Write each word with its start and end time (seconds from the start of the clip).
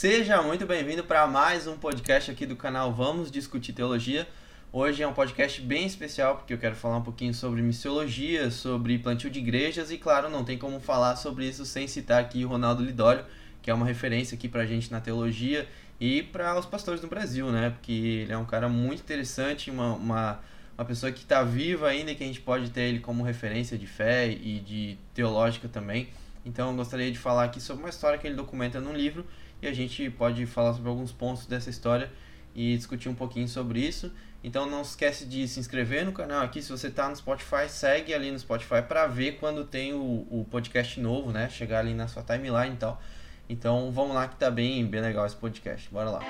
Seja 0.00 0.40
muito 0.40 0.64
bem-vindo 0.64 1.04
para 1.04 1.26
mais 1.26 1.66
um 1.66 1.76
podcast 1.76 2.30
aqui 2.30 2.46
do 2.46 2.56
canal 2.56 2.90
Vamos 2.90 3.30
Discutir 3.30 3.74
Teologia. 3.74 4.26
Hoje 4.72 5.02
é 5.02 5.06
um 5.06 5.12
podcast 5.12 5.60
bem 5.60 5.84
especial 5.84 6.36
porque 6.36 6.54
eu 6.54 6.58
quero 6.58 6.74
falar 6.74 6.96
um 6.96 7.02
pouquinho 7.02 7.34
sobre 7.34 7.60
missiologia, 7.60 8.50
sobre 8.50 8.98
plantio 8.98 9.28
de 9.28 9.40
igrejas 9.40 9.90
e, 9.90 9.98
claro, 9.98 10.30
não 10.30 10.42
tem 10.42 10.56
como 10.56 10.80
falar 10.80 11.16
sobre 11.16 11.46
isso 11.46 11.66
sem 11.66 11.86
citar 11.86 12.18
aqui 12.18 12.46
o 12.46 12.48
Ronaldo 12.48 12.82
Lidório, 12.82 13.26
que 13.60 13.70
é 13.70 13.74
uma 13.74 13.84
referência 13.84 14.34
aqui 14.34 14.48
para 14.48 14.62
a 14.62 14.66
gente 14.66 14.90
na 14.90 15.02
teologia 15.02 15.68
e 16.00 16.22
para 16.22 16.58
os 16.58 16.64
pastores 16.64 17.02
do 17.02 17.06
Brasil, 17.06 17.52
né? 17.52 17.68
Porque 17.68 17.92
ele 17.92 18.32
é 18.32 18.38
um 18.38 18.46
cara 18.46 18.70
muito 18.70 19.00
interessante, 19.00 19.70
uma, 19.70 19.92
uma, 19.92 20.40
uma 20.78 20.84
pessoa 20.86 21.12
que 21.12 21.24
está 21.24 21.42
viva 21.42 21.88
ainda 21.88 22.10
e 22.10 22.14
que 22.14 22.24
a 22.24 22.26
gente 22.26 22.40
pode 22.40 22.70
ter 22.70 22.84
ele 22.84 23.00
como 23.00 23.22
referência 23.22 23.76
de 23.76 23.86
fé 23.86 24.30
e 24.30 24.60
de 24.60 24.96
teológica 25.12 25.68
também. 25.68 26.08
Então 26.46 26.70
eu 26.70 26.74
gostaria 26.74 27.12
de 27.12 27.18
falar 27.18 27.44
aqui 27.44 27.60
sobre 27.60 27.82
uma 27.82 27.90
história 27.90 28.18
que 28.18 28.26
ele 28.26 28.34
documenta 28.34 28.80
num 28.80 28.94
livro 28.94 29.26
e 29.62 29.66
a 29.66 29.72
gente 29.72 30.08
pode 30.10 30.46
falar 30.46 30.72
sobre 30.74 30.88
alguns 30.88 31.12
pontos 31.12 31.46
dessa 31.46 31.68
história 31.68 32.10
e 32.54 32.76
discutir 32.76 33.08
um 33.08 33.14
pouquinho 33.14 33.48
sobre 33.48 33.80
isso. 33.80 34.12
Então 34.42 34.64
não 34.68 34.80
esquece 34.80 35.26
de 35.26 35.46
se 35.46 35.60
inscrever 35.60 36.04
no 36.04 36.12
canal 36.12 36.42
aqui, 36.42 36.62
se 36.62 36.70
você 36.70 36.86
está 36.86 37.08
no 37.08 37.14
Spotify, 37.14 37.68
segue 37.68 38.14
ali 38.14 38.30
no 38.30 38.38
Spotify 38.38 38.82
para 38.82 39.06
ver 39.06 39.32
quando 39.32 39.64
tem 39.64 39.92
o, 39.92 40.26
o 40.30 40.46
podcast 40.50 40.98
novo, 40.98 41.30
né? 41.30 41.50
Chegar 41.50 41.80
ali 41.80 41.92
na 41.92 42.08
sua 42.08 42.22
timeline 42.22 42.74
e 42.74 42.78
tal. 42.78 43.02
Então 43.48 43.90
vamos 43.92 44.14
lá 44.14 44.26
que 44.26 44.36
tá 44.36 44.50
bem, 44.50 44.86
bem 44.86 45.00
legal 45.00 45.26
esse 45.26 45.36
podcast. 45.36 45.90
Bora 45.90 46.10
lá. 46.10 46.20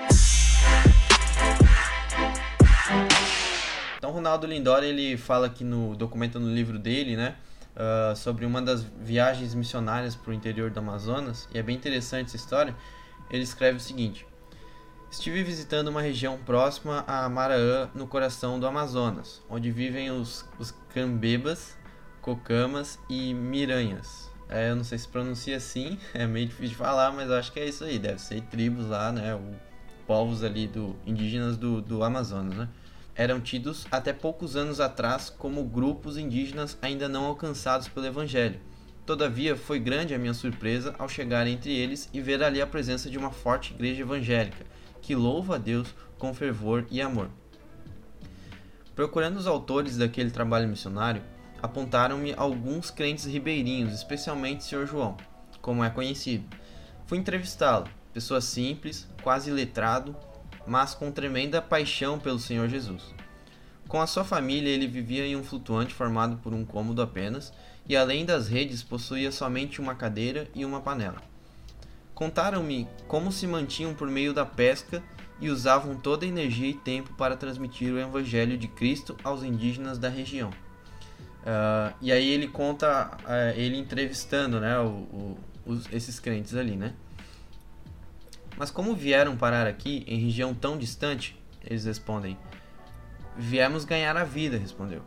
Então 3.99 4.11
Ronaldo 4.11 4.47
Lindor 4.47 4.83
ele 4.83 5.17
fala 5.17 5.47
aqui 5.47 5.63
no 5.63 5.95
documento 5.95 6.41
no 6.41 6.53
livro 6.53 6.79
dele, 6.79 7.17
né? 7.17 7.37
Uh, 7.77 8.17
sobre 8.17 8.45
uma 8.45 8.61
das 8.61 8.83
viagens 8.83 9.55
missionárias 9.55 10.17
para 10.17 10.33
o 10.33 10.35
interior 10.35 10.71
do 10.71 10.81
Amazonas, 10.81 11.49
e 11.55 11.59
é 11.59 11.63
bem 11.63 11.77
interessante 11.77 12.27
essa 12.27 12.37
história. 12.37 12.75
Ele 13.31 13.43
escreve 13.43 13.79
o 13.79 13.81
seguinte: 13.81 14.27
Estive 15.11 15.43
visitando 15.43 15.89
uma 15.89 16.01
região 16.01 16.39
próxima 16.39 17.05
a 17.07 17.29
Maraã, 17.29 17.91
no 17.95 18.07
coração 18.07 18.61
do 18.61 18.67
Amazonas, 18.67 19.43
onde 19.51 19.71
vivem 19.71 20.11
os, 20.11 20.45
os 20.59 20.73
cambebas, 20.93 21.77
cocamas 22.21 22.99
e 23.09 23.35
miranhas. 23.35 24.31
É, 24.49 24.71
eu 24.71 24.77
não 24.77 24.85
sei 24.85 24.99
se 24.99 25.09
pronuncia 25.09 25.57
assim, 25.57 25.99
é 26.15 26.27
meio 26.27 26.47
difícil 26.47 26.71
de 26.71 26.77
falar, 26.77 27.13
mas 27.13 27.31
acho 27.31 27.53
que 27.53 27.61
é 27.61 27.67
isso 27.67 27.85
aí. 27.85 27.99
Deve 27.99 28.21
ser 28.21 28.41
tribos 28.43 28.87
lá, 28.87 29.11
né? 29.11 29.35
O, 29.35 29.55
povos 30.07 30.43
ali 30.43 30.67
do 30.67 30.97
indígenas 31.07 31.57
do, 31.57 31.81
do 31.81 32.03
Amazonas, 32.03 32.57
né? 32.57 32.69
Eram 33.15 33.41
tidos 33.41 33.87
até 33.91 34.13
poucos 34.13 34.57
anos 34.57 34.81
atrás 34.81 35.29
como 35.29 35.63
grupos 35.65 36.17
indígenas 36.17 36.79
ainda 36.81 37.09
não 37.09 37.25
alcançados 37.25 37.87
pelo 37.89 38.07
Evangelho 38.07 38.61
Todavia, 39.07 39.57
foi 39.57 39.79
grande 39.79 40.15
a 40.15 40.19
minha 40.19 40.35
surpresa 40.35 40.95
ao 40.99 41.09
chegar 41.09 41.47
entre 41.47 41.73
eles 41.73 42.09
e 42.13 42.21
ver 42.21 42.43
ali 42.43 42.61
a 42.61 42.67
presença 42.67 43.11
de 43.11 43.19
uma 43.19 43.31
forte 43.31 43.73
igreja 43.73 44.03
evangélica, 44.03 44.65
que 45.03 45.15
louva 45.15 45.57
a 45.57 45.59
Deus 45.59 45.95
com 46.19 46.33
fervor 46.35 46.87
e 46.91 47.01
amor. 47.01 47.31
Procurando 48.95 49.39
os 49.39 49.47
autores 49.47 49.97
daquele 49.97 50.31
trabalho 50.31 50.69
missionário, 50.69 51.23
apontaram-me 51.63 52.35
alguns 52.37 52.91
crentes 52.91 53.25
ribeirinhos, 53.25 53.95
especialmente 53.95 54.61
o 54.61 54.63
Sr. 54.63 54.87
João, 54.87 55.17
como 55.61 55.83
é 55.83 55.91
conhecido. 55.91 56.45
Fui 57.07 57.19
entrevistá-lo, 57.19 57.89
pessoa 58.13 58.41
simples, 58.41 59.09
quase 59.23 59.51
letrado, 59.51 60.15
mas 60.67 60.95
com 60.95 61.11
tremenda 61.11 61.63
paixão 61.63 62.19
pelo 62.19 62.39
Senhor 62.39 62.69
Jesus. 62.69 63.15
Com 63.89 64.01
a 64.01 64.07
sua 64.07 64.23
família, 64.23 64.71
ele 64.71 64.87
vivia 64.87 65.27
em 65.27 65.35
um 65.35 65.43
flutuante 65.43 65.93
formado 65.93 66.37
por 66.37 66.55
um 66.55 66.65
cômodo 66.65 67.03
apenas, 67.03 67.53
e 67.89 67.97
além 67.97 68.25
das 68.25 68.49
redes 68.49 68.83
possuía 68.83 69.33
somente 69.33 69.81
uma 69.81 69.95
cadeira 69.95 70.49
e 70.55 70.65
uma 70.65 70.81
panela. 70.81 71.23
Contaram-me 72.15 72.87
como 73.09 73.33
se 73.33 73.47
mantinham 73.47 73.95
por 73.95 74.09
meio 74.09 74.35
da 74.35 74.45
pesca 74.45 75.03
e 75.41 75.49
usavam 75.49 75.97
toda 75.97 76.25
a 76.25 76.29
energia 76.29 76.69
e 76.69 76.75
tempo 76.75 77.15
para 77.15 77.37
transmitir 77.37 77.93
o 77.93 77.99
Evangelho 77.99 78.59
de 78.59 78.69
Cristo 78.69 79.17
aos 79.25 79.43
indígenas 79.43 79.99
da 79.99 80.09
região. 80.09 80.51
Uh, 81.41 81.95
e 82.03 82.13
aí 82.13 82.29
ele 82.29 82.47
conta, 82.47 83.17
uh, 83.25 83.59
ele 83.59 83.79
entrevistando 83.79 84.61
né, 84.61 84.79
o, 84.79 84.89
o, 84.89 85.39
os, 85.65 85.91
esses 85.91 86.21
crentes 86.21 86.55
ali, 86.55 86.77
né? 86.77 86.93
Mas 88.59 88.71
como 88.71 88.95
vieram 88.95 89.35
parar 89.39 89.67
aqui, 89.67 90.05
em 90.07 90.19
região 90.19 90.53
tão 90.53 90.77
distante? 90.77 91.35
Eles 91.65 91.87
respondem: 91.87 92.37
Viemos 93.35 93.87
ganhar 93.87 94.15
a 94.19 94.25
vida, 94.25 94.59
respondeu. 94.59 95.03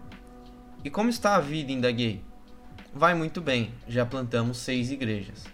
E 0.83 0.89
como 0.89 1.09
está 1.09 1.35
a 1.35 1.39
vida, 1.39 1.71
indaguei? 1.71 2.23
Vai 2.95 3.15
muito 3.15 3.41
bem, 3.41 3.73
já 3.87 4.05
plantamos 4.05 4.57
seis 4.57 4.91
igrejas. 4.91 5.45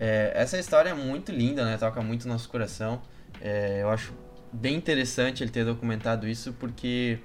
É, 0.00 0.32
essa 0.34 0.58
história 0.58 0.90
é 0.90 0.94
muito 0.94 1.30
linda, 1.30 1.64
né? 1.64 1.78
Toca 1.78 2.02
muito 2.02 2.26
no 2.26 2.32
nosso 2.32 2.48
coração. 2.48 3.00
É, 3.40 3.82
eu 3.82 3.88
acho 3.88 4.12
bem 4.52 4.74
interessante 4.74 5.44
ele 5.44 5.50
ter 5.52 5.64
documentado 5.64 6.26
isso, 6.26 6.52
porque 6.54 7.20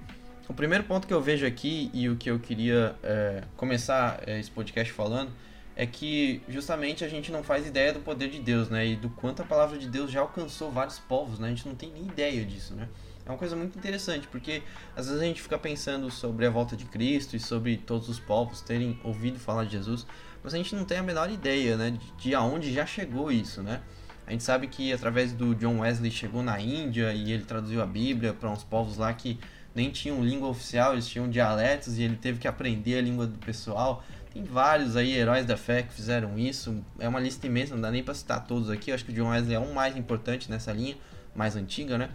o 0.47 0.53
primeiro 0.53 0.83
ponto 0.83 1.07
que 1.07 1.13
eu 1.13 1.19
vejo 1.19 1.43
aqui 1.43 1.89
e 1.91 2.07
o 2.07 2.15
que 2.15 2.29
eu 2.29 2.39
queria 2.39 2.95
é, 3.01 3.41
começar 3.55 4.21
é, 4.27 4.39
esse 4.39 4.51
podcast 4.51 4.93
falando 4.93 5.31
é 5.75 5.87
que 5.87 6.39
justamente 6.47 7.03
a 7.03 7.07
gente 7.07 7.31
não 7.31 7.43
faz 7.43 7.65
ideia 7.65 7.91
do 7.91 7.99
poder 7.99 8.29
de 8.29 8.39
Deus, 8.39 8.69
né? 8.69 8.85
E 8.85 8.95
do 8.95 9.09
quanto 9.09 9.41
a 9.41 9.45
palavra 9.45 9.79
de 9.79 9.89
Deus 9.89 10.11
já 10.11 10.21
alcançou 10.21 10.71
vários 10.71 10.99
povos, 10.99 11.39
né? 11.39 11.47
A 11.47 11.49
gente 11.49 11.67
não 11.67 11.73
tem 11.73 11.91
nem 11.91 12.03
ideia 12.03 12.45
disso, 12.45 12.75
né? 12.75 12.87
É 13.27 13.31
uma 13.31 13.37
coisa 13.37 13.57
muito 13.57 13.77
interessante, 13.77 14.25
porque 14.27 14.63
às 14.95 15.07
vezes 15.07 15.21
a 15.21 15.25
gente 15.25 15.41
fica 15.41 15.57
pensando 15.57 16.09
sobre 16.09 16.45
a 16.45 16.49
volta 16.49 16.77
de 16.77 16.85
Cristo 16.85 17.35
e 17.35 17.39
sobre 17.39 17.75
todos 17.75 18.07
os 18.07 18.21
povos 18.21 18.61
terem 18.61 18.97
ouvido 19.03 19.37
falar 19.37 19.65
de 19.65 19.71
Jesus, 19.71 20.07
mas 20.41 20.53
a 20.53 20.57
gente 20.57 20.73
não 20.73 20.85
tem 20.85 20.99
a 20.99 21.03
menor 21.03 21.29
ideia, 21.29 21.75
né, 21.75 21.91
de, 21.91 22.11
de 22.13 22.33
aonde 22.33 22.73
já 22.73 22.85
chegou 22.85 23.29
isso, 23.29 23.61
né? 23.61 23.81
A 24.25 24.31
gente 24.31 24.43
sabe 24.43 24.67
que 24.67 24.93
através 24.93 25.33
do 25.33 25.53
John 25.55 25.79
Wesley 25.79 26.09
chegou 26.09 26.41
na 26.41 26.59
Índia 26.59 27.13
e 27.13 27.33
ele 27.33 27.43
traduziu 27.43 27.81
a 27.81 27.85
Bíblia 27.85 28.33
para 28.33 28.49
uns 28.49 28.63
povos 28.63 28.95
lá 28.95 29.13
que 29.13 29.37
nem 29.75 29.89
tinham 29.89 30.23
língua 30.23 30.47
oficial, 30.47 30.93
eles 30.93 31.07
tinham 31.07 31.29
dialetos 31.29 31.97
e 31.97 32.03
ele 32.03 32.15
teve 32.15 32.39
que 32.39 32.47
aprender 32.47 32.97
a 32.97 33.01
língua 33.01 33.27
do 33.27 33.37
pessoal. 33.39 34.03
Tem 34.33 34.43
vários 34.43 34.95
aí 34.95 35.17
heróis 35.17 35.45
da 35.45 35.55
fé 35.55 35.83
que 35.83 35.93
fizeram 35.93 36.37
isso. 36.37 36.83
É 36.99 37.07
uma 37.07 37.19
lista 37.19 37.45
imensa, 37.47 37.73
não 37.73 37.81
dá 37.81 37.91
nem 37.91 38.03
para 38.03 38.13
citar 38.13 38.45
todos 38.45 38.69
aqui. 38.69 38.91
Eu 38.91 38.95
acho 38.95 39.05
que 39.05 39.11
o 39.11 39.15
John 39.15 39.29
Wesley 39.29 39.55
é 39.55 39.59
um 39.59 39.73
mais 39.73 39.95
importante 39.95 40.49
nessa 40.49 40.73
linha, 40.73 40.97
mais 41.33 41.55
antiga, 41.55 41.97
né? 41.97 42.09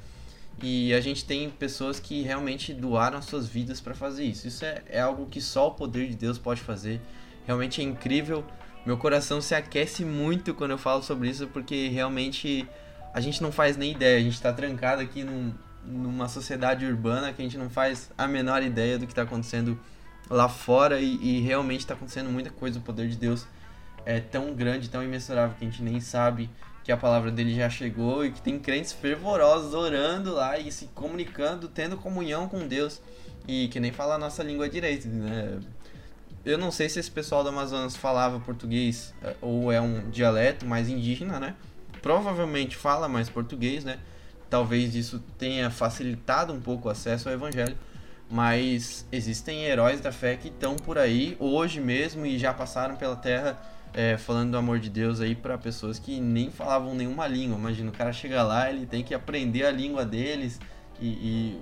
E 0.60 0.92
a 0.94 1.00
gente 1.00 1.24
tem 1.24 1.50
pessoas 1.50 1.98
que 1.98 2.22
realmente 2.22 2.72
doaram 2.72 3.18
as 3.18 3.24
suas 3.24 3.48
vidas 3.48 3.80
para 3.80 3.94
fazer 3.94 4.24
isso. 4.24 4.46
Isso 4.46 4.64
é, 4.64 4.82
é 4.88 5.00
algo 5.00 5.26
que 5.26 5.40
só 5.40 5.68
o 5.68 5.70
poder 5.72 6.08
de 6.08 6.16
Deus 6.16 6.38
pode 6.38 6.60
fazer. 6.60 7.00
Realmente 7.46 7.80
é 7.80 7.84
incrível. 7.84 8.44
Meu 8.84 8.96
coração 8.96 9.40
se 9.40 9.54
aquece 9.54 10.04
muito 10.04 10.54
quando 10.54 10.72
eu 10.72 10.78
falo 10.78 11.02
sobre 11.02 11.28
isso, 11.28 11.46
porque 11.48 11.88
realmente 11.88 12.68
a 13.12 13.20
gente 13.20 13.42
não 13.42 13.52
faz 13.52 13.76
nem 13.76 13.92
ideia. 13.92 14.18
A 14.18 14.22
gente 14.22 14.34
está 14.34 14.52
trancado 14.52 15.02
aqui 15.02 15.24
num, 15.24 15.52
numa 15.84 16.28
sociedade 16.28 16.84
urbana 16.86 17.32
que 17.32 17.42
a 17.42 17.44
gente 17.44 17.58
não 17.58 17.70
faz 17.70 18.10
a 18.16 18.26
menor 18.26 18.62
ideia 18.62 18.98
do 18.98 19.06
que 19.06 19.12
está 19.12 19.22
acontecendo 19.22 19.78
lá 20.30 20.48
fora 20.48 21.00
e, 21.00 21.16
e 21.16 21.40
realmente 21.40 21.80
está 21.80 21.94
acontecendo 21.94 22.30
muita 22.30 22.50
coisa. 22.50 22.78
O 22.78 22.82
poder 22.82 23.08
de 23.08 23.16
Deus 23.16 23.46
é 24.04 24.20
tão 24.20 24.54
grande, 24.54 24.88
tão 24.88 25.02
imensurável 25.02 25.56
que 25.58 25.64
a 25.64 25.68
gente 25.68 25.82
nem 25.82 26.00
sabe 26.00 26.48
que 26.84 26.90
a 26.90 26.96
palavra 26.96 27.30
dele 27.30 27.54
já 27.54 27.70
chegou 27.70 28.24
e 28.24 28.32
que 28.32 28.42
tem 28.42 28.58
crentes 28.58 28.92
fervorosos 28.92 29.74
orando 29.74 30.34
lá 30.34 30.58
e 30.58 30.70
se 30.72 30.86
comunicando, 30.94 31.68
tendo 31.68 31.96
comunhão 31.96 32.48
com 32.48 32.66
Deus 32.66 33.00
e 33.46 33.68
que 33.68 33.78
nem 33.78 33.92
fala 33.92 34.16
a 34.16 34.18
nossa 34.18 34.42
língua 34.42 34.68
direito, 34.68 35.08
né? 35.08 35.60
Eu 36.44 36.58
não 36.58 36.72
sei 36.72 36.88
se 36.88 36.98
esse 36.98 37.10
pessoal 37.10 37.44
do 37.44 37.50
Amazonas 37.50 37.94
falava 37.94 38.40
português 38.40 39.14
eh, 39.22 39.36
ou 39.40 39.70
é 39.70 39.80
um 39.80 40.10
dialeto 40.10 40.66
mais 40.66 40.88
indígena, 40.88 41.38
né? 41.38 41.54
Provavelmente 42.00 42.76
fala 42.76 43.08
mais 43.08 43.28
português, 43.28 43.84
né? 43.84 43.98
Talvez 44.50 44.94
isso 44.96 45.22
tenha 45.38 45.70
facilitado 45.70 46.52
um 46.52 46.60
pouco 46.60 46.88
o 46.88 46.90
acesso 46.90 47.28
ao 47.28 47.34
evangelho, 47.34 47.78
mas 48.28 49.06
existem 49.12 49.64
heróis 49.64 50.00
da 50.00 50.10
fé 50.10 50.36
que 50.36 50.48
estão 50.48 50.74
por 50.74 50.98
aí 50.98 51.36
hoje 51.38 51.80
mesmo 51.80 52.26
e 52.26 52.36
já 52.38 52.52
passaram 52.52 52.96
pela 52.96 53.14
terra 53.14 53.56
é, 53.94 54.16
falando 54.16 54.52
do 54.52 54.56
amor 54.56 54.78
de 54.78 54.88
Deus 54.88 55.20
aí 55.20 55.34
para 55.34 55.58
pessoas 55.58 55.98
que 55.98 56.20
nem 56.20 56.50
falavam 56.50 56.94
nenhuma 56.94 57.26
língua. 57.26 57.58
Imagina, 57.58 57.90
o 57.90 57.92
cara 57.92 58.12
chega 58.12 58.42
lá, 58.42 58.70
ele 58.70 58.86
tem 58.86 59.02
que 59.02 59.14
aprender 59.14 59.64
a 59.64 59.70
língua 59.70 60.04
deles 60.04 60.58
e, 61.00 61.08
e, 61.08 61.60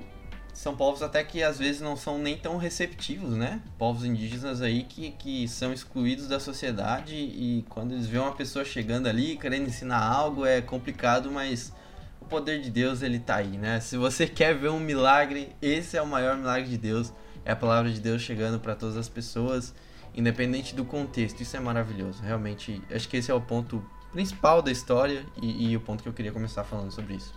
são 0.53 0.77
povos 0.77 1.03
até 1.03 1.25
que 1.25 1.43
às 1.43 1.59
vezes 1.59 1.81
não 1.81 1.97
são 1.97 2.19
nem 2.19 2.37
tão 2.37 2.57
receptivos, 2.57 3.31
né? 3.31 3.61
Povos 3.79 4.05
indígenas 4.05 4.61
aí 4.61 4.85
que, 4.85 5.11
que 5.13 5.49
são 5.49 5.73
excluídos 5.73 6.29
da 6.29 6.39
sociedade 6.39 7.15
e 7.15 7.65
quando 7.69 7.93
eles 7.93 8.07
veem 8.07 8.23
uma 8.23 8.35
pessoa 8.35 8.65
chegando 8.65 9.09
ali 9.09 9.37
querendo 9.37 9.67
ensinar 9.67 10.05
algo 10.05 10.45
é 10.45 10.61
complicado, 10.61 11.31
mas 11.31 11.73
o 12.21 12.25
poder 12.27 12.61
de 12.61 12.71
Deus 12.71 13.03
ele 13.03 13.19
tá 13.19 13.37
aí, 13.37 13.57
né? 13.57 13.81
Se 13.81 13.97
você 13.97 14.27
quer 14.29 14.55
ver 14.55 14.71
um 14.71 14.81
milagre, 14.81 15.55
esse 15.63 15.97
é 15.97 16.03
o 16.03 16.07
maior 16.07 16.37
milagre 16.37 16.69
de 16.69 16.79
Deus. 16.79 17.13
É 17.45 17.53
a 17.53 17.57
palavra 17.57 17.91
de 17.91 18.01
Deus 18.01 18.21
chegando 18.21 18.61
para 18.61 18.75
todas 18.75 18.99
as 18.99 19.09
pessoas 19.09 19.75
independente 20.15 20.75
do 20.75 20.85
contexto. 20.85 21.41
Isso 21.41 21.57
é 21.57 21.61
maravilhoso. 21.61 22.23
Realmente, 22.23 22.83
acho 22.91 23.09
que 23.09 23.17
esse 23.17 23.31
é 23.31 23.35
o 23.35 23.41
ponto 23.41 23.85
principal 24.13 24.61
da 24.61 24.71
história 24.71 25.25
e, 25.41 25.71
e 25.71 25.77
o 25.77 25.81
ponto 25.81 26.03
que 26.03 26.09
eu 26.09 26.13
queria 26.13 26.33
começar 26.33 26.65
falando 26.65 26.91
sobre 26.91 27.15
isso. 27.15 27.33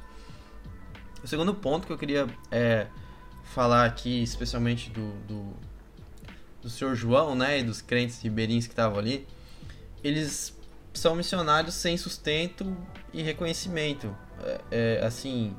O 1.23 1.27
segundo 1.27 1.53
ponto 1.53 1.87
que 1.87 1.93
eu 1.93 1.97
queria 1.97 2.27
é, 2.51 2.87
falar 3.43 3.85
aqui, 3.85 4.21
especialmente 4.21 4.89
do, 4.89 5.11
do, 5.27 5.53
do 6.61 6.69
senhor 6.69 6.95
João, 6.95 7.35
né, 7.35 7.59
e 7.59 7.63
dos 7.63 7.81
crentes 7.81 8.21
ribeirinhos 8.21 8.65
que 8.65 8.73
estavam 8.73 8.99
ali, 8.99 9.27
eles 10.03 10.57
são 10.93 11.15
missionários 11.15 11.75
sem 11.75 11.95
sustento 11.97 12.75
e 13.13 13.21
reconhecimento. 13.21 14.15
É, 14.41 14.61
é, 14.71 15.05
assim, 15.05 15.55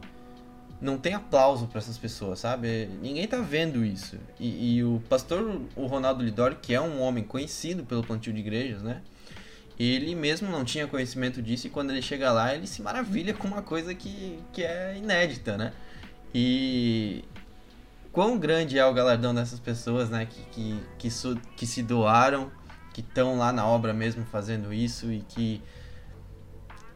não 0.80 0.98
tem 0.98 1.14
aplauso 1.14 1.66
para 1.66 1.78
essas 1.78 1.96
pessoas, 1.96 2.40
sabe? 2.40 2.88
Ninguém 3.00 3.26
tá 3.26 3.38
vendo 3.38 3.84
isso. 3.84 4.18
E, 4.38 4.76
e, 4.76 4.84
o 4.84 5.02
pastor, 5.08 5.60
o 5.74 5.86
Ronaldo 5.86 6.22
Lidori, 6.22 6.56
que 6.60 6.74
é 6.74 6.80
um 6.80 7.00
homem 7.00 7.24
conhecido 7.24 7.84
pelo 7.84 8.02
plantio 8.02 8.32
de 8.32 8.40
igrejas, 8.40 8.82
né? 8.82 9.00
Ele 9.78 10.14
mesmo 10.14 10.48
não 10.50 10.64
tinha 10.64 10.86
conhecimento 10.86 11.42
disso 11.42 11.66
e 11.66 11.70
quando 11.70 11.90
ele 11.90 12.02
chega 12.02 12.30
lá, 12.30 12.54
ele 12.54 12.66
se 12.66 12.80
maravilha 12.80 13.34
com 13.34 13.48
uma 13.48 13.62
coisa 13.62 13.94
que, 13.94 14.38
que 14.52 14.62
é 14.62 14.96
inédita, 14.96 15.56
né? 15.56 15.72
E 16.32 17.24
quão 18.12 18.38
grande 18.38 18.78
é 18.78 18.86
o 18.86 18.94
galardão 18.94 19.34
dessas 19.34 19.58
pessoas, 19.58 20.10
né? 20.10 20.26
Que, 20.26 20.40
que, 20.50 20.80
que, 20.98 21.08
que 21.56 21.66
se 21.66 21.82
doaram 21.82 22.50
que 22.92 23.00
estão 23.00 23.36
lá 23.36 23.52
na 23.52 23.66
obra 23.66 23.92
mesmo 23.92 24.24
fazendo 24.24 24.72
isso 24.72 25.12
e 25.12 25.20
que 25.28 25.60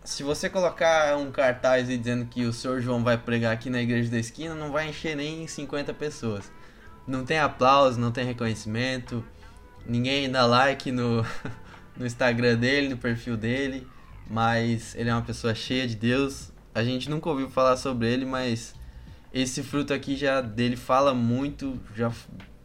se 0.08 0.22
você 0.22 0.48
colocar 0.48 1.18
um 1.18 1.30
cartaz 1.30 1.86
dizendo 1.86 2.24
que 2.24 2.46
o 2.46 2.52
senhor 2.52 2.80
João 2.80 3.04
vai 3.04 3.18
pregar 3.18 3.52
aqui 3.52 3.68
na 3.68 3.82
igreja 3.82 4.10
da 4.10 4.18
esquina, 4.18 4.54
não 4.54 4.72
vai 4.72 4.88
encher 4.88 5.14
nem 5.14 5.46
50 5.46 5.92
pessoas. 5.92 6.50
Não 7.06 7.26
tem 7.26 7.38
aplauso, 7.38 8.00
não 8.00 8.10
tem 8.10 8.24
reconhecimento, 8.24 9.22
ninguém 9.86 10.30
dá 10.30 10.46
like 10.46 10.90
no, 10.90 11.22
no 11.94 12.06
Instagram 12.06 12.56
dele, 12.56 12.88
no 12.88 12.96
perfil 12.96 13.36
dele, 13.36 13.86
mas 14.30 14.94
ele 14.94 15.10
é 15.10 15.12
uma 15.12 15.20
pessoa 15.20 15.54
cheia 15.54 15.86
de 15.86 15.94
Deus. 15.94 16.50
A 16.74 16.82
gente 16.82 17.10
nunca 17.10 17.28
ouviu 17.28 17.50
falar 17.50 17.76
sobre 17.76 18.10
ele, 18.10 18.24
mas 18.24 18.74
esse 19.30 19.62
fruto 19.62 19.92
aqui 19.92 20.16
já 20.16 20.40
dele 20.40 20.76
fala 20.76 21.12
muito, 21.12 21.78
já 21.94 22.10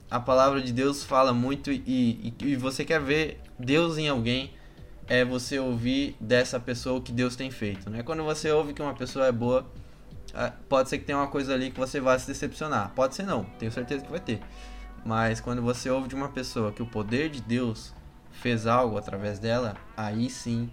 a 0.09 0.19
palavra 0.19 0.61
de 0.61 0.71
Deus 0.71 1.03
fala 1.03 1.33
muito 1.33 1.69
e, 1.69 1.83
e, 1.85 2.33
e, 2.41 2.55
você 2.55 2.85
quer 2.85 3.01
ver 3.01 3.41
Deus 3.59 3.97
em 3.97 4.07
alguém, 4.07 4.53
é 5.07 5.23
você 5.23 5.59
ouvir 5.59 6.15
dessa 6.19 6.59
pessoa 6.59 6.99
o 6.99 7.01
que 7.01 7.11
Deus 7.11 7.35
tem 7.35 7.51
feito. 7.51 7.89
Né? 7.89 8.03
Quando 8.03 8.23
você 8.23 8.51
ouve 8.51 8.73
que 8.73 8.81
uma 8.81 8.93
pessoa 8.93 9.27
é 9.27 9.31
boa, 9.31 9.65
pode 10.67 10.89
ser 10.89 10.97
que 10.97 11.05
tenha 11.05 11.17
uma 11.17 11.27
coisa 11.27 11.53
ali 11.53 11.71
que 11.71 11.79
você 11.79 11.99
vai 11.99 12.17
se 12.19 12.27
decepcionar. 12.27 12.91
Pode 12.95 13.15
ser 13.15 13.23
não, 13.23 13.43
tenho 13.59 13.71
certeza 13.71 14.03
que 14.03 14.11
vai 14.11 14.19
ter. 14.19 14.41
Mas 15.05 15.41
quando 15.41 15.61
você 15.61 15.89
ouve 15.89 16.07
de 16.07 16.15
uma 16.15 16.29
pessoa 16.29 16.71
que 16.71 16.81
o 16.81 16.85
poder 16.85 17.29
de 17.29 17.41
Deus 17.41 17.93
fez 18.31 18.65
algo 18.65 18.97
através 18.97 19.39
dela, 19.39 19.75
aí 19.95 20.29
sim 20.29 20.71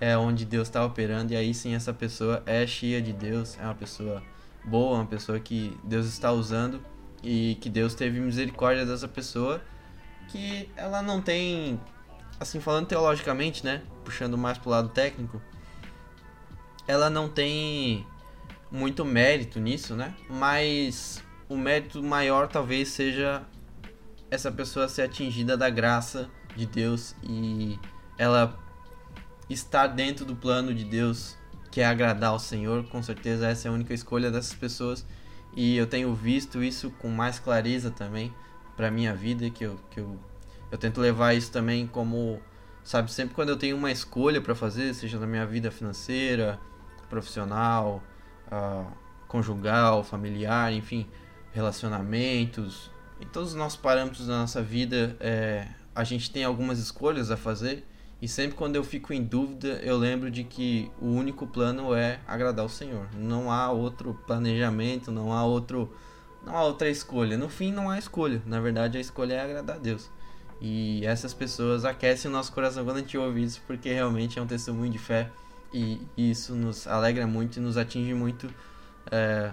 é 0.00 0.16
onde 0.16 0.44
Deus 0.44 0.68
está 0.68 0.84
operando 0.84 1.32
e 1.32 1.36
aí 1.36 1.54
sim 1.54 1.74
essa 1.74 1.92
pessoa 1.92 2.42
é 2.46 2.66
cheia 2.66 3.00
de 3.00 3.12
Deus, 3.12 3.58
é 3.58 3.64
uma 3.64 3.74
pessoa 3.74 4.22
boa, 4.64 4.96
uma 4.96 5.06
pessoa 5.06 5.40
que 5.40 5.76
Deus 5.82 6.06
está 6.06 6.30
usando 6.30 6.80
e 7.22 7.56
que 7.60 7.68
Deus 7.68 7.94
teve 7.94 8.20
misericórdia 8.20 8.84
dessa 8.84 9.08
pessoa 9.08 9.60
que 10.28 10.68
ela 10.76 11.02
não 11.02 11.20
tem 11.20 11.80
assim 12.40 12.60
falando 12.60 12.86
teologicamente, 12.86 13.64
né, 13.64 13.82
puxando 14.04 14.36
mais 14.38 14.58
pro 14.58 14.70
lado 14.70 14.88
técnico, 14.88 15.40
ela 16.86 17.10
não 17.10 17.28
tem 17.28 18.06
muito 18.70 19.04
mérito 19.04 19.58
nisso, 19.60 19.94
né? 19.94 20.14
Mas 20.28 21.22
o 21.48 21.56
mérito 21.56 22.02
maior 22.02 22.48
talvez 22.48 22.88
seja 22.88 23.42
essa 24.30 24.50
pessoa 24.52 24.88
ser 24.88 25.02
atingida 25.02 25.56
da 25.56 25.70
graça 25.70 26.28
de 26.54 26.66
Deus 26.66 27.14
e 27.22 27.78
ela 28.16 28.58
estar 29.48 29.86
dentro 29.86 30.24
do 30.24 30.36
plano 30.36 30.74
de 30.74 30.84
Deus, 30.84 31.36
que 31.70 31.80
é 31.80 31.86
agradar 31.86 32.30
ao 32.30 32.38
Senhor, 32.38 32.84
com 32.84 33.02
certeza 33.02 33.48
essa 33.48 33.68
é 33.68 33.70
a 33.70 33.74
única 33.74 33.94
escolha 33.94 34.30
dessas 34.30 34.54
pessoas 34.54 35.06
e 35.56 35.76
eu 35.76 35.86
tenho 35.86 36.14
visto 36.14 36.62
isso 36.62 36.90
com 36.98 37.08
mais 37.08 37.38
clareza 37.38 37.90
também 37.90 38.32
para 38.76 38.90
minha 38.90 39.14
vida 39.14 39.48
que 39.50 39.64
eu, 39.64 39.80
que 39.90 40.00
eu 40.00 40.18
eu 40.70 40.78
tento 40.78 41.00
levar 41.00 41.34
isso 41.34 41.50
também 41.50 41.86
como 41.86 42.40
sabe 42.82 43.12
sempre 43.12 43.34
quando 43.34 43.50
eu 43.50 43.56
tenho 43.56 43.76
uma 43.76 43.90
escolha 43.90 44.40
para 44.40 44.54
fazer 44.54 44.94
seja 44.94 45.18
na 45.18 45.26
minha 45.26 45.46
vida 45.46 45.70
financeira 45.70 46.58
profissional 47.08 48.02
uh, 48.50 48.86
conjugal 49.26 50.02
familiar 50.04 50.72
enfim 50.72 51.06
relacionamentos 51.52 52.90
em 53.20 53.26
todos 53.26 53.50
os 53.50 53.54
nossos 53.54 53.78
parâmetros 53.78 54.26
da 54.26 54.38
nossa 54.38 54.62
vida 54.62 55.16
é, 55.20 55.66
a 55.94 56.04
gente 56.04 56.30
tem 56.30 56.44
algumas 56.44 56.78
escolhas 56.78 57.30
a 57.30 57.36
fazer 57.36 57.84
e 58.20 58.26
sempre 58.26 58.56
quando 58.56 58.74
eu 58.74 58.82
fico 58.82 59.12
em 59.12 59.22
dúvida, 59.22 59.80
eu 59.82 59.96
lembro 59.96 60.28
de 60.28 60.42
que 60.42 60.90
o 61.00 61.06
único 61.06 61.46
plano 61.46 61.94
é 61.94 62.18
agradar 62.26 62.64
o 62.64 62.68
Senhor. 62.68 63.06
Não 63.14 63.50
há 63.50 63.70
outro 63.70 64.12
planejamento, 64.26 65.12
não 65.12 65.32
há 65.32 65.44
outro 65.44 65.92
não 66.44 66.56
há 66.56 66.64
outra 66.64 66.88
escolha. 66.88 67.36
No 67.36 67.48
fim 67.48 67.72
não 67.72 67.90
há 67.90 67.98
escolha. 67.98 68.42
Na 68.44 68.60
verdade, 68.60 68.98
a 68.98 69.00
escolha 69.00 69.34
é 69.34 69.40
agradar 69.40 69.76
a 69.76 69.78
Deus. 69.78 70.10
E 70.60 71.04
essas 71.06 71.32
pessoas 71.32 71.84
aquecem 71.84 72.30
o 72.30 72.32
nosso 72.32 72.52
coração 72.52 72.84
quando 72.84 72.96
a 72.96 73.00
gente 73.00 73.16
ouve 73.16 73.42
isso, 73.42 73.62
porque 73.66 73.92
realmente 73.92 74.38
é 74.38 74.42
um 74.42 74.46
testemunho 74.46 74.90
de 74.90 74.98
fé 74.98 75.30
e 75.72 76.00
isso 76.16 76.54
nos 76.54 76.86
alegra 76.86 77.26
muito 77.26 77.58
e 77.58 77.60
nos 77.60 77.76
atinge 77.76 78.14
muito, 78.14 78.52
é, 79.10 79.52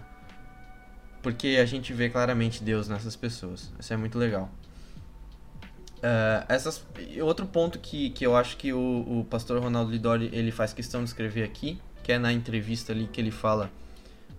porque 1.22 1.57
a 1.62 1.66
gente 1.66 1.94
vê 1.94 2.10
claramente 2.10 2.63
Deus 2.63 2.88
nessas 2.88 3.16
pessoas. 3.16 3.72
Isso 3.80 3.94
é 3.94 3.98
muito 3.98 4.18
legal. 4.18 4.50
Uh, 5.98 6.46
essas, 6.48 6.86
outro 7.22 7.48
ponto 7.48 7.80
que, 7.80 8.12
que 8.12 8.25
eu 8.25 8.36
acho 8.36 8.58
que 8.58 8.72
o, 8.72 9.22
o 9.22 9.25
pastor 9.25 9.60
Ronaldo 9.60 9.92
Lidori 9.92 10.30
ele 10.31 10.51
faz 10.51 10.72
questão 10.72 11.01
de 11.04 11.10
escrever 11.10 11.44
aqui, 11.44 11.81
que 12.04 12.12
é 12.12 12.19
na 12.19 12.31
entrevista 12.31 12.92
ali 12.92 13.08
que 13.08 13.19
ele 13.19 13.31
fala, 13.31 13.72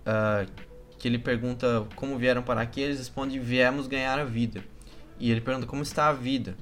uh, 0.05 0.49
que 0.97 1.07
ele 1.07 1.19
pergunta 1.19 1.85
como 1.95 2.17
vieram 2.17 2.41
para 2.41 2.61
aqui, 2.61 2.79
eles 2.79 2.99
respondem 2.99 3.39
viemos 3.39 3.85
ganhar 3.87 4.17
a 4.17 4.23
vida. 4.23 4.63
E 5.19 5.31
ele 5.31 5.41
pergunta 5.41 5.67
como 5.67 5.81
está 5.81 6.07
a 6.07 6.13
vida. 6.13 6.55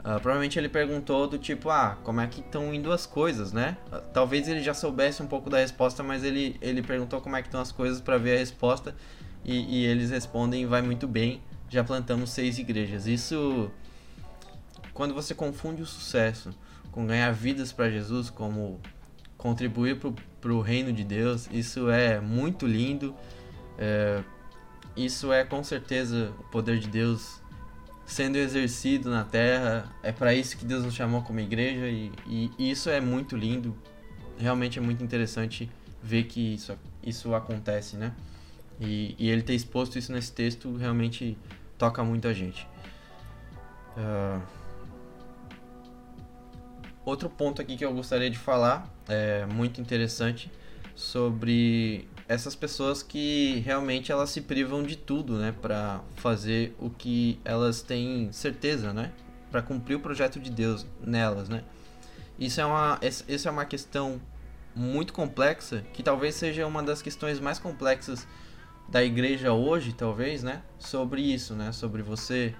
Uh, 0.00 0.18
provavelmente 0.20 0.58
ele 0.58 0.68
perguntou 0.68 1.28
do 1.28 1.38
tipo, 1.38 1.68
ah, 1.68 1.98
como 2.02 2.20
é 2.20 2.26
que 2.26 2.40
estão 2.40 2.72
indo 2.72 2.90
as 2.90 3.04
coisas, 3.04 3.52
né? 3.52 3.76
talvez 4.14 4.48
ele 4.48 4.62
já 4.62 4.72
soubesse 4.72 5.22
um 5.22 5.26
pouco 5.26 5.50
da 5.50 5.58
resposta, 5.58 6.02
mas 6.02 6.24
ele, 6.24 6.56
ele 6.62 6.82
perguntou 6.82 7.20
como 7.20 7.36
é 7.36 7.42
que 7.42 7.48
estão 7.48 7.60
as 7.60 7.70
coisas 7.70 8.00
para 8.00 8.16
ver 8.16 8.36
a 8.36 8.38
resposta. 8.38 8.94
E, 9.44 9.82
e 9.82 9.86
eles 9.86 10.10
respondem, 10.10 10.66
vai 10.66 10.80
muito 10.80 11.06
bem, 11.06 11.42
já 11.68 11.84
plantamos 11.84 12.30
seis 12.30 12.58
igrejas. 12.58 13.06
Isso 13.06 13.70
quando 15.00 15.14
você 15.14 15.34
confunde 15.34 15.80
o 15.80 15.86
sucesso 15.86 16.50
com 16.92 17.06
ganhar 17.06 17.32
vidas 17.32 17.72
para 17.72 17.88
Jesus, 17.88 18.28
como 18.28 18.80
contribuir 19.36 19.98
para 20.40 20.52
o 20.52 20.60
reino 20.60 20.92
de 20.92 21.04
Deus, 21.04 21.48
isso 21.50 21.88
é 21.88 22.20
muito 22.20 22.66
lindo. 22.66 23.14
É, 23.78 24.22
isso 24.94 25.32
é 25.32 25.44
com 25.44 25.64
certeza 25.64 26.34
o 26.38 26.42
poder 26.50 26.78
de 26.78 26.88
Deus 26.88 27.39
sendo 28.10 28.36
exercido 28.36 29.10
na 29.10 29.24
terra. 29.24 29.90
É 30.02 30.12
para 30.12 30.34
isso 30.34 30.56
que 30.56 30.64
Deus 30.64 30.84
nos 30.84 30.94
chamou 30.94 31.22
como 31.22 31.40
igreja 31.40 31.86
e, 31.88 32.12
e, 32.26 32.70
isso 32.70 32.90
é 32.90 33.00
muito 33.00 33.36
lindo. 33.36 33.76
Realmente 34.38 34.78
é 34.78 34.82
muito 34.82 35.02
interessante 35.02 35.70
ver 36.02 36.24
que 36.24 36.54
isso, 36.54 36.76
isso 37.02 37.34
acontece, 37.34 37.96
né? 37.96 38.12
E, 38.80 39.14
e 39.18 39.28
ele 39.30 39.42
ter 39.42 39.54
exposto 39.54 39.98
isso 39.98 40.12
nesse 40.12 40.32
texto 40.32 40.76
realmente 40.76 41.36
toca 41.78 42.02
muito 42.02 42.26
a 42.26 42.32
gente. 42.32 42.66
Uh, 43.96 44.40
Outro 47.04 47.30
ponto 47.30 47.62
aqui 47.62 47.76
que 47.76 47.84
eu 47.84 47.92
gostaria 47.94 48.30
de 48.30 48.38
falar, 48.38 48.88
é 49.08 49.46
muito 49.46 49.80
interessante, 49.80 50.50
sobre 51.00 52.06
essas 52.28 52.54
pessoas 52.54 53.02
que 53.02 53.60
realmente 53.64 54.12
elas 54.12 54.30
se 54.30 54.42
privam 54.42 54.82
de 54.82 54.96
tudo, 54.96 55.38
né, 55.38 55.52
para 55.60 56.02
fazer 56.16 56.76
o 56.78 56.90
que 56.90 57.40
elas 57.44 57.80
têm 57.80 58.30
certeza, 58.32 58.92
né, 58.92 59.10
para 59.50 59.62
cumprir 59.62 59.96
o 59.96 60.00
projeto 60.00 60.38
de 60.38 60.50
Deus 60.50 60.86
nelas, 61.00 61.48
né. 61.48 61.64
Isso 62.38 62.60
é 62.60 62.64
uma, 62.64 62.98
essa 63.00 63.48
é 63.48 63.50
uma 63.50 63.64
questão 63.64 64.20
muito 64.76 65.12
complexa, 65.12 65.82
que 65.92 66.02
talvez 66.02 66.34
seja 66.34 66.66
uma 66.66 66.82
das 66.82 67.02
questões 67.02 67.40
mais 67.40 67.58
complexas 67.58 68.28
da 68.88 69.02
igreja 69.02 69.52
hoje, 69.52 69.92
talvez, 69.92 70.42
né, 70.42 70.62
sobre 70.78 71.22
isso, 71.22 71.54
né, 71.54 71.72
sobre 71.72 72.02
você 72.02 72.54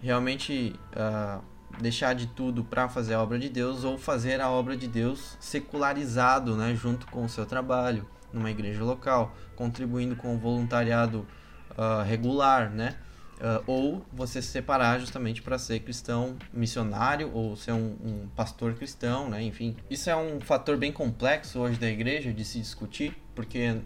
realmente 0.00 0.74
uh, 0.92 1.44
deixar 1.80 2.14
de 2.14 2.26
tudo 2.26 2.64
para 2.64 2.88
fazer 2.88 3.14
a 3.14 3.22
obra 3.22 3.38
de 3.38 3.48
Deus 3.48 3.84
ou 3.84 3.98
fazer 3.98 4.40
a 4.40 4.50
obra 4.50 4.76
de 4.76 4.88
Deus 4.88 5.36
secularizado, 5.40 6.56
né, 6.56 6.74
junto 6.74 7.06
com 7.06 7.24
o 7.24 7.28
seu 7.28 7.46
trabalho 7.46 8.08
numa 8.32 8.50
igreja 8.50 8.82
local, 8.84 9.34
contribuindo 9.56 10.16
com 10.16 10.34
o 10.34 10.38
voluntariado 10.38 11.26
uh, 11.70 12.02
regular, 12.04 12.70
né, 12.70 12.96
uh, 13.40 13.62
ou 13.66 14.06
você 14.12 14.40
se 14.40 14.48
separar 14.48 15.00
justamente 15.00 15.42
para 15.42 15.58
ser 15.58 15.80
cristão 15.80 16.36
missionário 16.52 17.30
ou 17.32 17.56
ser 17.56 17.72
um, 17.72 17.96
um, 18.02 18.28
pastor 18.36 18.74
cristão, 18.74 19.28
né, 19.28 19.42
enfim. 19.42 19.76
Isso 19.88 20.08
é 20.08 20.16
um 20.16 20.40
fator 20.40 20.76
bem 20.76 20.92
complexo 20.92 21.58
hoje 21.58 21.78
da 21.78 21.88
igreja 21.88 22.32
de 22.32 22.44
se 22.44 22.60
discutir, 22.60 23.16
porque 23.34 23.80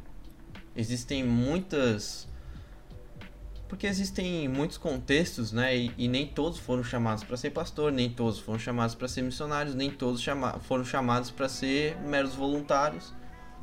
existem 0.77 1.25
muitas 1.25 2.29
porque 3.75 3.89
existem 3.89 4.47
muitos 4.47 4.79
contextos, 4.79 5.51
né? 5.51 5.77
E, 5.77 5.93
e 5.99 6.07
nem 6.07 6.25
todos 6.29 6.61
foram 6.61 6.85
chamados 6.85 7.25
para 7.25 7.37
ser 7.37 7.51
pastor, 7.51 7.91
nem 7.91 8.09
todos 8.09 8.39
foram 8.39 8.57
chamados 8.57 8.95
para 8.95 9.09
ser 9.09 9.23
missionários, 9.23 9.75
nem 9.75 9.91
todos 9.91 10.23
chama 10.23 10.61
foram 10.61 10.85
chamados 10.85 11.29
para 11.33 11.49
ser 11.49 11.97
meros 12.03 12.37
voluntários, 12.37 13.13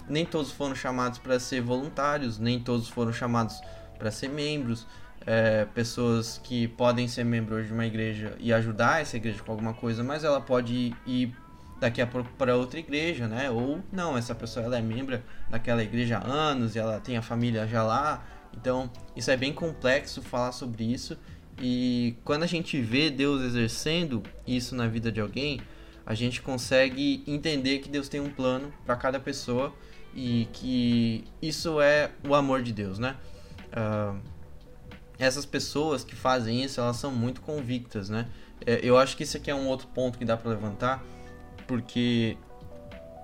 nem 0.09 0.25
todos 0.25 0.51
foram 0.51 0.75
chamados 0.75 1.17
para 1.17 1.39
ser 1.39 1.61
voluntários, 1.61 2.37
nem 2.37 2.59
todos 2.59 2.89
foram 2.89 3.13
chamados 3.13 3.61
para 3.97 4.11
ser 4.11 4.27
membros. 4.27 4.85
É, 5.25 5.65
pessoas 5.65 6.41
que 6.43 6.67
podem 6.67 7.07
ser 7.07 7.23
membros 7.23 7.67
de 7.67 7.71
uma 7.71 7.85
igreja 7.85 8.35
e 8.39 8.51
ajudar 8.51 9.01
essa 9.01 9.15
igreja 9.15 9.41
com 9.41 9.51
alguma 9.51 9.73
coisa, 9.73 10.03
mas 10.03 10.23
ela 10.25 10.41
pode 10.41 10.93
ir 11.05 11.33
daqui 11.79 12.01
a 12.01 12.07
pouco 12.07 12.29
para 12.37 12.57
outra 12.57 12.79
igreja, 12.79 13.27
né? 13.27 13.49
Ou 13.49 13.81
não, 13.93 14.17
essa 14.17 14.35
pessoa 14.35 14.65
ela 14.65 14.77
é 14.77 14.81
membro 14.81 15.21
daquela 15.49 15.81
igreja 15.81 16.17
há 16.17 16.27
anos 16.27 16.75
e 16.75 16.79
ela 16.79 16.99
tem 16.99 17.15
a 17.15 17.21
família 17.21 17.65
já 17.65 17.81
lá. 17.81 18.21
Então, 18.55 18.89
isso 19.15 19.31
é 19.31 19.37
bem 19.37 19.53
complexo 19.53 20.21
falar 20.21 20.51
sobre 20.51 20.83
isso. 20.83 21.17
E 21.61 22.15
quando 22.23 22.43
a 22.43 22.47
gente 22.47 22.79
vê 22.81 23.09
Deus 23.09 23.41
exercendo 23.43 24.23
isso 24.47 24.75
na 24.75 24.87
vida 24.87 25.11
de 25.11 25.21
alguém, 25.21 25.61
a 26.05 26.13
gente 26.13 26.41
consegue 26.41 27.23
entender 27.27 27.79
que 27.79 27.89
Deus 27.89 28.09
tem 28.09 28.19
um 28.19 28.29
plano 28.29 28.73
para 28.85 28.95
cada 28.95 29.19
pessoa 29.19 29.73
e 30.13 30.47
que 30.53 31.23
isso 31.41 31.79
é 31.79 32.11
o 32.27 32.35
amor 32.35 32.61
de 32.61 32.73
Deus, 32.73 32.99
né? 32.99 33.15
Uh, 33.67 34.19
essas 35.17 35.45
pessoas 35.45 36.03
que 36.03 36.15
fazem 36.15 36.63
isso, 36.63 36.81
elas 36.81 36.97
são 36.97 37.11
muito 37.11 37.41
convictas, 37.41 38.09
né? 38.09 38.27
É, 38.65 38.79
eu 38.83 38.97
acho 38.97 39.15
que 39.15 39.23
isso 39.23 39.37
aqui 39.37 39.49
é 39.49 39.55
um 39.55 39.67
outro 39.67 39.87
ponto 39.87 40.17
que 40.17 40.25
dá 40.25 40.35
para 40.35 40.49
levantar, 40.49 41.03
porque 41.67 42.37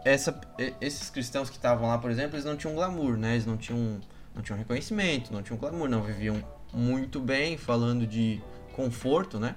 essa, 0.05 0.39
esses 0.79 1.09
cristãos 1.09 1.49
que 1.49 1.57
estavam 1.57 1.87
lá, 1.87 1.97
por 1.97 2.09
exemplo, 2.11 2.35
eles 2.35 2.45
não 2.45 2.55
tinham 2.55 2.75
glamour, 2.75 3.17
né? 3.17 3.33
Eles 3.33 3.45
não 3.45 3.57
tinham, 3.57 3.99
não 4.37 4.43
tinham 4.43 4.57
reconhecimento, 4.57 5.33
não 5.33 5.41
tinham 5.41 5.57
glamour, 5.57 5.89
não 5.89 6.01
viviam 6.01 6.41
muito 6.71 7.19
bem, 7.19 7.57
falando 7.57 8.05
de 8.05 8.41
conforto, 8.73 9.39
né? 9.39 9.55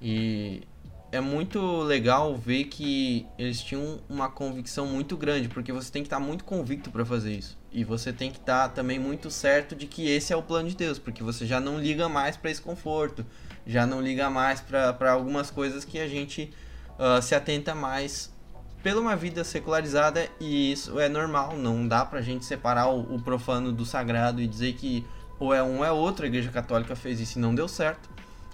E 0.00 0.62
é 1.10 1.20
muito 1.20 1.82
legal 1.82 2.36
ver 2.36 2.64
que 2.64 3.26
eles 3.38 3.62
tinham 3.62 4.00
uma 4.08 4.30
convicção 4.30 4.86
muito 4.86 5.16
grande, 5.16 5.48
porque 5.48 5.72
você 5.72 5.90
tem 5.90 6.02
que 6.02 6.06
estar 6.06 6.20
muito 6.20 6.44
convicto 6.44 6.90
para 6.90 7.04
fazer 7.04 7.32
isso. 7.32 7.58
E 7.72 7.82
você 7.82 8.12
tem 8.12 8.30
que 8.30 8.38
estar 8.38 8.68
também 8.68 8.98
muito 8.98 9.30
certo 9.30 9.74
de 9.74 9.86
que 9.86 10.08
esse 10.08 10.32
é 10.32 10.36
o 10.36 10.42
plano 10.42 10.68
de 10.68 10.76
Deus, 10.76 10.98
porque 10.98 11.22
você 11.22 11.46
já 11.46 11.58
não 11.58 11.80
liga 11.80 12.08
mais 12.08 12.36
para 12.36 12.50
esse 12.50 12.60
conforto, 12.60 13.24
já 13.66 13.86
não 13.86 14.00
liga 14.00 14.28
mais 14.28 14.60
para 14.60 15.12
algumas 15.12 15.50
coisas 15.50 15.84
que 15.84 15.98
a 15.98 16.06
gente 16.06 16.52
uh, 16.98 17.20
se 17.22 17.34
atenta 17.34 17.74
mais 17.74 18.29
pela 18.82 19.00
uma 19.00 19.16
vida 19.16 19.44
secularizada 19.44 20.28
e 20.40 20.72
isso 20.72 20.98
é 20.98 21.08
normal, 21.08 21.56
não 21.56 21.86
dá 21.86 22.04
pra 22.04 22.20
gente 22.20 22.44
separar 22.44 22.88
o, 22.88 23.14
o 23.14 23.22
profano 23.22 23.72
do 23.72 23.84
sagrado 23.84 24.40
e 24.40 24.46
dizer 24.46 24.74
que 24.74 25.04
ou 25.38 25.54
é 25.54 25.62
um 25.62 25.78
ou 25.78 25.84
é 25.84 25.90
outro, 25.90 26.24
a 26.24 26.28
igreja 26.28 26.50
católica 26.50 26.94
fez 26.94 27.18
isso 27.18 27.38
e 27.38 27.40
não 27.40 27.54
deu 27.54 27.66
certo. 27.66 28.08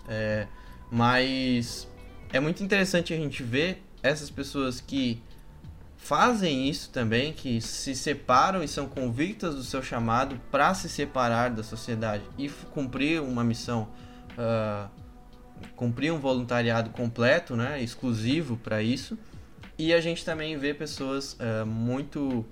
É, 0.09 0.47
mas 0.91 1.89
é 2.33 2.39
muito 2.39 2.63
interessante 2.63 3.13
a 3.13 3.17
gente 3.17 3.43
ver 3.43 3.83
essas 4.03 4.31
pessoas 4.31 4.81
que 4.81 5.21
fazem 5.97 6.69
isso 6.69 6.91
também, 6.91 7.33
que 7.33 7.61
se 7.61 7.95
separam 7.95 8.63
e 8.63 8.69
são 8.69 8.87
convictas 8.87 9.57
do 9.57 9.65
seu 9.65 9.83
chamado 9.83 10.41
para 10.51 10.73
se 10.75 10.89
separar 10.89 11.51
da 11.51 11.65
sociedade 11.65 12.23
e 12.39 12.49
cumprir 12.49 13.21
uma 13.21 13.43
missão, 13.43 13.89
uh, 14.39 14.89
cumprir 15.75 16.13
um 16.13 16.21
voluntariado 16.21 16.91
completo, 16.91 17.57
né, 17.57 17.83
exclusivo 17.83 18.57
para 18.57 18.81
isso. 18.81 19.19
E 19.79 19.93
a 19.93 20.01
gente 20.01 20.25
também 20.25 20.57
vê 20.57 20.73
pessoas 20.73 21.35
uh, 21.35 21.67
muito 21.67 22.45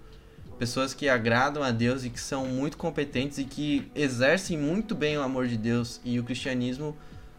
pessoas 0.58 0.94
que 0.94 1.08
agradam 1.08 1.62
a 1.62 1.70
Deus 1.72 2.04
e 2.04 2.10
que 2.10 2.20
são 2.20 2.46
muito 2.46 2.76
competentes 2.76 3.38
e 3.38 3.44
que 3.44 3.90
exercem 3.94 4.56
muito 4.56 4.94
bem 4.94 5.18
o 5.18 5.22
amor 5.22 5.48
de 5.48 5.56
Deus 5.56 6.00
e 6.04 6.20
o 6.20 6.22
cristianismo 6.22 6.96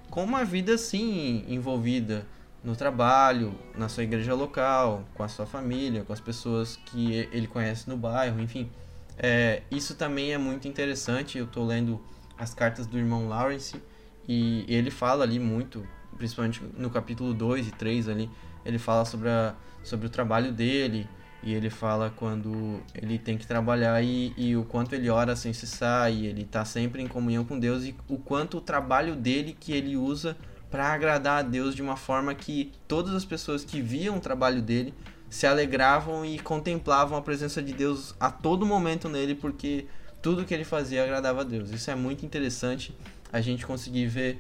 com 0.09 0.23
uma 0.23 0.43
vida 0.43 0.73
assim 0.73 1.45
envolvida 1.47 2.25
no 2.63 2.75
trabalho, 2.75 3.53
na 3.77 3.87
sua 3.87 4.03
igreja 4.03 4.33
local, 4.33 5.05
com 5.13 5.23
a 5.23 5.27
sua 5.27 5.45
família, 5.45 6.03
com 6.03 6.11
as 6.11 6.19
pessoas 6.19 6.77
que 6.87 7.13
ele 7.31 7.47
conhece 7.47 7.87
no 7.87 7.95
bairro, 7.95 8.41
enfim. 8.41 8.69
É, 9.17 9.61
isso 9.69 9.95
também 9.95 10.33
é 10.33 10.37
muito 10.37 10.67
interessante. 10.67 11.37
Eu 11.37 11.45
estou 11.45 11.65
lendo 11.65 12.01
as 12.37 12.53
cartas 12.53 12.87
do 12.87 12.97
irmão 12.97 13.27
Lawrence 13.27 13.79
e 14.27 14.65
ele 14.67 14.89
fala 14.89 15.23
ali 15.23 15.39
muito, 15.39 15.87
principalmente 16.17 16.61
no 16.75 16.89
capítulo 16.89 17.33
2 17.33 17.67
e 17.67 17.71
3 17.71 18.09
ali, 18.09 18.29
ele 18.65 18.79
fala 18.79 19.05
sobre, 19.05 19.29
a, 19.29 19.53
sobre 19.83 20.07
o 20.07 20.09
trabalho 20.09 20.51
dele, 20.51 21.07
e 21.45 21.53
ele 21.53 21.69
fala 21.69 22.11
quando 22.15 22.81
ele 22.95 23.19
tem 23.19 23.37
que 23.37 23.45
trabalhar 23.45 24.03
e, 24.03 24.33
e, 24.35 24.57
o 24.57 24.63
quanto 24.63 24.95
ele 24.95 25.09
ora 25.11 25.35
sem 25.35 25.53
cessar 25.53 26.11
e 26.11 26.25
ele 26.25 26.41
está 26.41 26.65
sempre 26.65 27.03
em 27.03 27.07
comunhão 27.07 27.45
com 27.45 27.59
Deus 27.59 27.83
e 27.83 27.95
o 28.09 28.17
quanto 28.17 28.57
o 28.57 28.61
trabalho 28.61 29.15
dele 29.15 29.55
que 29.57 29.71
ele 29.71 29.95
usa 29.95 30.35
para 30.71 30.91
agradar 30.91 31.39
a 31.39 31.41
Deus 31.43 31.75
de 31.75 31.83
uma 31.83 31.95
forma 31.95 32.33
que 32.33 32.71
todas 32.87 33.13
as 33.13 33.23
pessoas 33.23 33.63
que 33.63 33.79
viam 33.79 34.17
o 34.17 34.19
trabalho 34.19 34.59
dele 34.59 34.91
se 35.29 35.45
alegravam 35.45 36.25
e 36.25 36.39
contemplavam 36.39 37.15
a 37.15 37.21
presença 37.21 37.61
de 37.61 37.73
Deus 37.73 38.15
a 38.19 38.31
todo 38.31 38.65
momento 38.65 39.07
nele 39.07 39.35
porque 39.35 39.85
tudo 40.23 40.45
que 40.45 40.53
ele 40.53 40.63
fazia 40.63 41.03
agradava 41.03 41.41
a 41.41 41.43
Deus. 41.43 41.69
Isso 41.69 41.91
é 41.91 41.95
muito 41.95 42.25
interessante 42.25 42.91
a 43.31 43.39
gente 43.39 43.67
conseguir 43.67 44.07
ver 44.07 44.37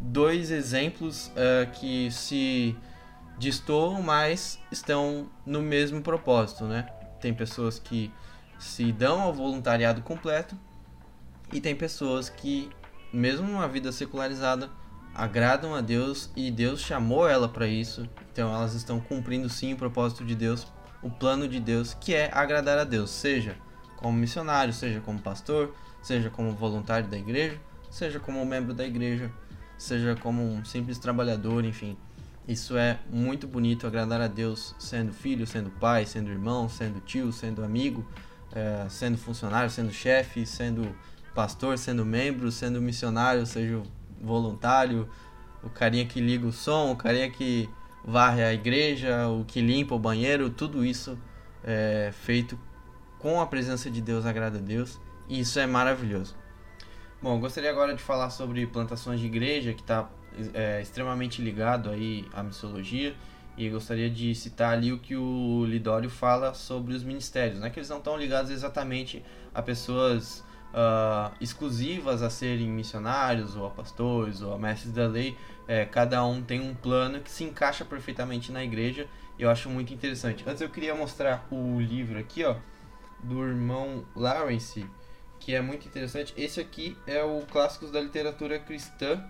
dois 0.00 0.50
exemplos 0.50 1.26
uh, 1.28 1.70
que 1.72 2.10
se 2.10 2.74
destoam, 3.38 4.02
mas 4.02 4.58
estão 4.70 5.28
no 5.44 5.62
mesmo 5.62 6.00
propósito, 6.00 6.64
né? 6.64 6.88
Tem 7.20 7.34
pessoas 7.34 7.78
que 7.78 8.12
se 8.58 8.92
dão 8.92 9.20
ao 9.20 9.32
voluntariado 9.32 10.02
completo 10.02 10.56
e 11.52 11.60
tem 11.60 11.74
pessoas 11.74 12.28
que, 12.28 12.70
mesmo 13.12 13.46
numa 13.46 13.68
vida 13.68 13.92
secularizada, 13.92 14.70
agradam 15.14 15.74
a 15.74 15.80
Deus 15.80 16.30
e 16.36 16.50
Deus 16.50 16.80
chamou 16.80 17.28
ela 17.28 17.48
para 17.48 17.66
isso. 17.66 18.08
Então 18.32 18.54
elas 18.54 18.74
estão 18.74 19.00
cumprindo 19.00 19.48
sim 19.48 19.72
o 19.72 19.76
propósito 19.76 20.24
de 20.24 20.34
Deus, 20.34 20.66
o 21.02 21.10
plano 21.10 21.48
de 21.48 21.60
Deus, 21.60 21.94
que 21.94 22.14
é 22.14 22.30
agradar 22.32 22.78
a 22.78 22.84
Deus, 22.84 23.10
seja 23.10 23.56
como 23.96 24.18
missionário, 24.18 24.72
seja 24.72 25.00
como 25.00 25.18
pastor, 25.18 25.74
seja 26.02 26.28
como 26.28 26.52
voluntário 26.52 27.08
da 27.08 27.16
igreja, 27.16 27.58
seja 27.90 28.20
como 28.20 28.44
membro 28.44 28.74
da 28.74 28.84
igreja, 28.84 29.30
seja 29.78 30.14
como 30.16 30.42
um 30.42 30.64
simples 30.64 30.98
trabalhador, 30.98 31.64
enfim. 31.64 31.96
Isso 32.46 32.76
é 32.76 33.00
muito 33.10 33.48
bonito, 33.48 33.86
agradar 33.86 34.20
a 34.20 34.28
Deus 34.28 34.74
sendo 34.78 35.12
filho, 35.12 35.46
sendo 35.46 35.68
pai, 35.68 36.06
sendo 36.06 36.30
irmão, 36.30 36.68
sendo 36.68 37.00
tio, 37.00 37.32
sendo 37.32 37.64
amigo, 37.64 38.06
é, 38.52 38.86
sendo 38.88 39.18
funcionário, 39.18 39.68
sendo 39.68 39.92
chefe, 39.92 40.46
sendo 40.46 40.94
pastor, 41.34 41.76
sendo 41.76 42.04
membro, 42.04 42.52
sendo 42.52 42.80
missionário, 42.80 43.44
seja 43.44 43.82
voluntário, 44.20 45.08
o 45.62 45.68
carinha 45.68 46.06
que 46.06 46.20
liga 46.20 46.46
o 46.46 46.52
som, 46.52 46.92
o 46.92 46.96
carinha 46.96 47.28
que 47.30 47.68
varre 48.04 48.42
a 48.42 48.54
igreja, 48.54 49.28
o 49.28 49.44
que 49.44 49.60
limpa 49.60 49.94
o 49.94 49.98
banheiro, 49.98 50.48
tudo 50.48 50.84
isso 50.84 51.18
é 51.64 52.10
feito 52.12 52.58
com 53.18 53.40
a 53.40 53.46
presença 53.46 53.90
de 53.90 54.00
Deus, 54.00 54.24
agrada 54.24 54.58
a 54.58 54.62
Deus, 54.62 55.00
e 55.28 55.40
isso 55.40 55.58
é 55.58 55.66
maravilhoso. 55.66 56.36
Bom, 57.20 57.40
gostaria 57.40 57.70
agora 57.70 57.94
de 57.94 58.02
falar 58.02 58.30
sobre 58.30 58.66
plantações 58.66 59.18
de 59.18 59.26
igreja, 59.26 59.72
que 59.72 59.80
está 59.80 60.08
é, 60.54 60.80
extremamente 60.80 61.40
ligado 61.42 61.90
aí 61.90 62.24
à 62.32 62.42
missologia 62.42 63.14
e 63.56 63.68
gostaria 63.70 64.10
de 64.10 64.34
citar 64.34 64.74
ali 64.74 64.92
o 64.92 64.98
que 64.98 65.16
o 65.16 65.64
Lidório 65.66 66.10
fala 66.10 66.52
sobre 66.52 66.94
os 66.94 67.02
ministérios, 67.02 67.58
né? 67.58 67.70
que 67.70 67.78
eles 67.78 67.88
não 67.88 67.98
estão 67.98 68.16
ligados 68.16 68.50
exatamente 68.50 69.24
a 69.54 69.62
pessoas 69.62 70.44
uh, 70.74 71.34
exclusivas 71.40 72.22
a 72.22 72.28
serem 72.28 72.68
missionários 72.68 73.56
ou 73.56 73.66
a 73.66 73.70
pastores 73.70 74.42
ou 74.42 74.52
a 74.52 74.58
mestres 74.58 74.92
da 74.92 75.06
lei, 75.06 75.36
é, 75.66 75.84
cada 75.84 76.24
um 76.24 76.42
tem 76.42 76.60
um 76.60 76.74
plano 76.74 77.20
que 77.20 77.30
se 77.30 77.44
encaixa 77.44 77.84
perfeitamente 77.84 78.52
na 78.52 78.62
igreja 78.62 79.08
e 79.38 79.42
eu 79.42 79.50
acho 79.50 79.68
muito 79.68 79.92
interessante. 79.92 80.44
Antes 80.46 80.60
eu 80.60 80.68
queria 80.68 80.94
mostrar 80.94 81.46
o 81.50 81.80
livro 81.80 82.18
aqui, 82.18 82.44
ó, 82.44 82.56
do 83.22 83.42
irmão 83.42 84.04
Lawrence, 84.14 84.86
que 85.40 85.54
é 85.54 85.60
muito 85.60 85.86
interessante. 85.86 86.32
Esse 86.36 86.60
aqui 86.60 86.96
é 87.06 87.22
o 87.22 87.42
Clássicos 87.50 87.90
da 87.90 88.00
Literatura 88.00 88.58
Cristã, 88.58 89.22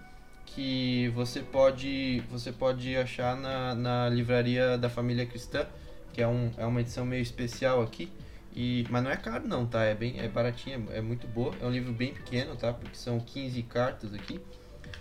que 0.46 1.08
você 1.08 1.40
pode 1.40 2.22
você 2.30 2.52
pode 2.52 2.96
achar 2.96 3.36
na, 3.36 3.74
na 3.74 4.08
livraria 4.08 4.78
da 4.78 4.88
família 4.88 5.26
cristã 5.26 5.66
que 6.12 6.22
é, 6.22 6.28
um, 6.28 6.50
é 6.56 6.64
uma 6.64 6.80
edição 6.80 7.04
meio 7.04 7.20
especial 7.20 7.82
aqui. 7.82 8.10
E 8.54 8.86
mas 8.88 9.04
não 9.04 9.10
é 9.10 9.16
caro 9.16 9.46
não 9.46 9.66
tá? 9.66 9.84
É 9.84 9.94
bem 9.94 10.18
é 10.18 10.28
baratinha 10.28 10.82
é 10.90 11.00
muito 11.00 11.26
boa. 11.26 11.54
É 11.60 11.66
um 11.66 11.70
livro 11.70 11.92
bem 11.92 12.14
pequeno 12.14 12.56
tá? 12.56 12.72
Porque 12.72 12.96
são 12.96 13.20
15 13.20 13.62
cartas 13.64 14.14
aqui. 14.14 14.40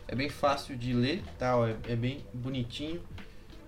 É 0.07 0.15
bem 0.15 0.27
fácil 0.27 0.75
de 0.75 0.93
ler 0.93 1.23
tá? 1.37 1.53
É, 1.87 1.93
é 1.93 1.95
bem 1.95 2.25
bonitinho. 2.33 3.01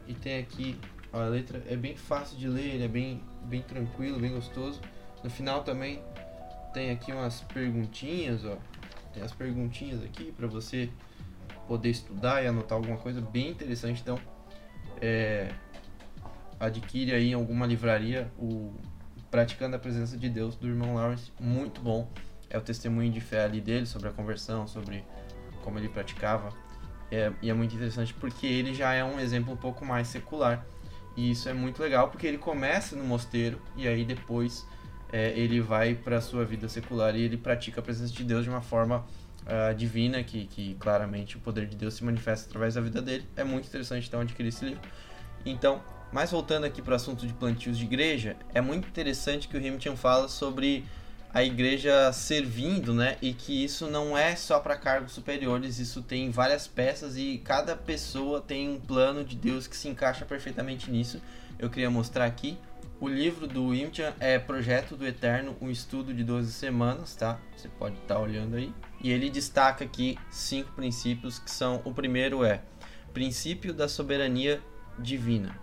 E 0.08 0.14
tem 0.14 0.40
aqui 0.40 0.78
ó, 1.14 1.22
a 1.22 1.28
letra 1.28 1.64
é 1.68 1.76
bem 1.76 1.96
fácil 1.96 2.38
de 2.38 2.50
ler 2.50 2.76
ele 2.76 2.84
é 2.84 2.90
bem 2.90 3.22
bem 3.44 3.62
tranquilo 3.62 4.20
bem 4.20 4.34
gostoso. 4.34 4.82
No 5.24 5.30
final 5.30 5.64
também 5.64 6.02
tem 6.74 6.92
aqui 6.92 7.14
umas 7.14 7.42
perguntinhas 7.42 8.44
ó. 8.44 8.58
Tem 9.14 9.24
as 9.24 9.32
perguntinhas 9.32 10.04
aqui 10.04 10.34
para 10.34 10.48
você 10.48 10.90
poder 11.68 11.90
estudar 11.90 12.44
e 12.44 12.48
anotar 12.48 12.78
alguma 12.78 12.98
coisa 12.98 13.22
bem 13.22 13.50
interessante. 13.50 14.02
Então, 14.02 14.18
é, 15.02 15.52
adquire 16.60 17.14
aí 17.14 17.32
em 17.32 17.34
alguma 17.34 17.66
livraria 17.66 18.32
o 18.38 18.74
Praticando 19.30 19.76
a 19.76 19.80
Presença 19.80 20.18
de 20.18 20.30
Deus 20.30 20.56
do 20.56 20.68
irmão 20.68 20.96
Lawrence, 20.96 21.32
muito 21.40 21.82
bom. 21.82 22.10
É 22.50 22.58
o 22.58 22.62
testemunho 22.62 23.12
de 23.12 23.20
fé 23.20 23.44
ali 23.44 23.60
dele 23.60 23.86
sobre 23.86 24.08
a 24.08 24.12
conversão, 24.12 24.68
sobre 24.68 25.04
como 25.64 25.78
ele 25.78 25.90
praticava. 25.90 26.50
É, 27.12 27.32
e 27.42 27.50
é 27.50 27.54
muito 27.54 27.76
interessante 27.76 28.14
porque 28.14 28.48
ele 28.48 28.74
já 28.74 28.94
é 28.94 29.04
um 29.04 29.20
exemplo 29.20 29.54
um 29.54 29.58
pouco 29.58 29.86
mais 29.86 30.08
secular. 30.08 30.66
E 31.16 31.32
isso 31.32 31.50
é 31.50 31.54
muito 31.54 31.82
legal 31.82 32.10
porque 32.10 32.26
ele 32.26 32.38
começa 32.38 32.96
no 32.96 33.04
mosteiro 33.04 33.60
e 33.76 33.88
aí 33.88 34.06
depois 34.06 34.66
é, 35.12 35.32
ele 35.38 35.60
vai 35.60 35.96
para 35.96 36.18
a 36.18 36.22
sua 36.22 36.46
vida 36.46 36.70
secular 36.70 37.16
e 37.16 37.22
ele 37.22 37.38
pratica 37.38 37.80
a 37.80 37.84
presença 37.84 38.14
de 38.14 38.24
Deus 38.24 38.44
de 38.44 38.50
uma 38.50 38.62
forma 38.62 39.06
uh, 39.48 39.74
divina, 39.74 40.24
que, 40.24 40.46
que 40.46 40.76
claramente 40.76 41.38
o 41.38 41.40
poder 41.40 41.66
de 41.66 41.76
Deus 41.76 41.96
se 41.96 42.04
manifesta 42.04 42.48
através 42.48 42.76
da 42.76 42.82
vida 42.82 43.02
dele. 43.02 43.26
É 43.36 43.44
muito 43.44 43.68
interessante 43.68 44.08
então 44.08 44.22
adquirir 44.22 44.50
esse 44.50 44.66
livro. 44.66 44.82
Então, 45.46 45.82
Mas 46.12 46.32
voltando 46.32 46.66
aqui 46.66 46.82
para 46.82 46.94
o 46.94 46.96
assunto 46.96 47.28
de 47.28 47.34
plantios 47.34 47.78
de 47.78 47.84
igreja, 47.84 48.38
é 48.54 48.62
muito 48.62 48.88
interessante 48.88 49.48
que 49.48 49.58
o 49.58 49.60
Hamilton 49.60 49.96
fala 49.96 50.30
sobre 50.30 50.86
a 51.34 51.44
igreja 51.44 52.12
servindo, 52.14 52.94
né? 52.94 53.18
E 53.22 53.34
que 53.34 53.64
isso 53.64 53.88
não 53.88 54.18
é 54.18 54.36
só 54.36 54.60
para 54.60 54.78
cargos 54.78 55.12
superiores, 55.12 55.80
isso 55.80 56.02
tem 56.02 56.32
várias 56.32 56.66
peças 56.66 57.18
e 57.18 57.42
cada 57.44 57.76
pessoa 57.76 58.42
tem 58.42 58.70
um 58.70 58.80
plano 58.80 59.24
de 59.24 59.36
Deus 59.36 59.68
que 59.68 59.76
se 59.76 59.88
encaixa 59.88 60.26
perfeitamente 60.26 60.90
nisso. 60.90 61.22
Eu 61.60 61.70
queria 61.70 61.90
mostrar 61.90 62.26
aqui. 62.26 62.58
O 63.00 63.08
livro 63.08 63.46
do 63.46 63.76
Imtian 63.76 64.14
é 64.20 64.40
Projeto 64.40 64.96
do 64.96 65.06
Eterno, 65.06 65.56
um 65.62 65.70
estudo 65.70 66.12
de 66.14 66.24
12 66.24 66.52
semanas, 66.52 67.16
tá? 67.16 67.38
Você 67.56 67.68
pode 67.68 67.96
estar 67.98 68.16
tá 68.16 68.20
olhando 68.20 68.56
aí. 68.56 68.74
E 69.02 69.12
ele 69.12 69.30
destaca 69.30 69.86
aqui 69.86 70.18
cinco 70.30 70.72
princípios 70.72 71.40
que 71.40 71.52
são: 71.52 71.82
o 71.84 71.94
primeiro 71.94 72.44
é 72.44 72.62
princípio 73.14 73.74
da 73.74 73.88
soberania 73.88 74.62
divina. 74.98 75.60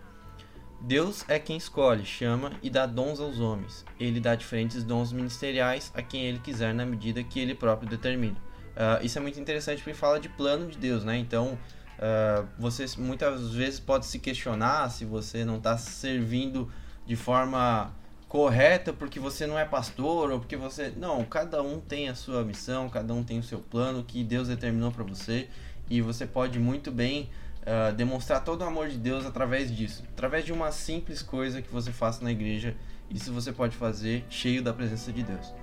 Deus 0.80 1.24
é 1.28 1.38
quem 1.38 1.56
escolhe, 1.56 2.04
chama 2.04 2.52
e 2.62 2.68
dá 2.68 2.84
dons 2.84 3.18
aos 3.18 3.40
homens. 3.40 3.84
Ele 3.98 4.20
dá 4.20 4.34
diferentes 4.34 4.84
dons 4.84 5.12
ministeriais 5.12 5.90
a 5.94 6.02
quem 6.02 6.24
ele 6.26 6.38
quiser 6.38 6.74
na 6.74 6.84
medida 6.84 7.22
que 7.22 7.40
ele 7.40 7.54
próprio 7.54 7.88
determina. 7.88 8.36
Uh, 8.74 9.04
isso 9.04 9.18
é 9.18 9.20
muito 9.22 9.40
interessante 9.40 9.78
porque 9.78 9.94
fala 9.94 10.20
de 10.20 10.28
plano 10.28 10.66
de 10.66 10.76
Deus, 10.76 11.04
né? 11.04 11.16
Então, 11.16 11.58
uh, 11.98 12.46
você 12.58 12.84
muitas 12.98 13.54
vezes 13.54 13.80
pode 13.80 14.04
se 14.04 14.18
questionar 14.18 14.90
se 14.90 15.04
você 15.04 15.44
não 15.44 15.56
está 15.56 15.78
servindo 15.78 16.70
de 17.06 17.16
forma 17.16 17.94
correta 18.34 18.92
porque 18.92 19.20
você 19.20 19.46
não 19.46 19.56
é 19.56 19.64
pastor 19.64 20.32
ou 20.32 20.40
porque 20.40 20.56
você. 20.56 20.92
Não, 20.96 21.24
cada 21.24 21.62
um 21.62 21.78
tem 21.78 22.08
a 22.08 22.16
sua 22.16 22.42
missão, 22.42 22.88
cada 22.88 23.14
um 23.14 23.22
tem 23.22 23.38
o 23.38 23.44
seu 23.44 23.60
plano 23.60 24.02
que 24.02 24.24
Deus 24.24 24.48
determinou 24.48 24.90
para 24.90 25.04
você 25.04 25.48
e 25.88 26.00
você 26.00 26.26
pode 26.26 26.58
muito 26.58 26.90
bem 26.90 27.30
uh, 27.60 27.94
demonstrar 27.94 28.42
todo 28.42 28.62
o 28.62 28.64
amor 28.64 28.88
de 28.88 28.96
Deus 28.96 29.24
através 29.24 29.72
disso, 29.72 30.02
através 30.12 30.44
de 30.44 30.52
uma 30.52 30.72
simples 30.72 31.22
coisa 31.22 31.62
que 31.62 31.70
você 31.70 31.92
faça 31.92 32.24
na 32.24 32.32
igreja. 32.32 32.74
Isso 33.08 33.32
você 33.32 33.52
pode 33.52 33.76
fazer 33.76 34.24
cheio 34.28 34.60
da 34.64 34.72
presença 34.72 35.12
de 35.12 35.22
Deus. 35.22 35.54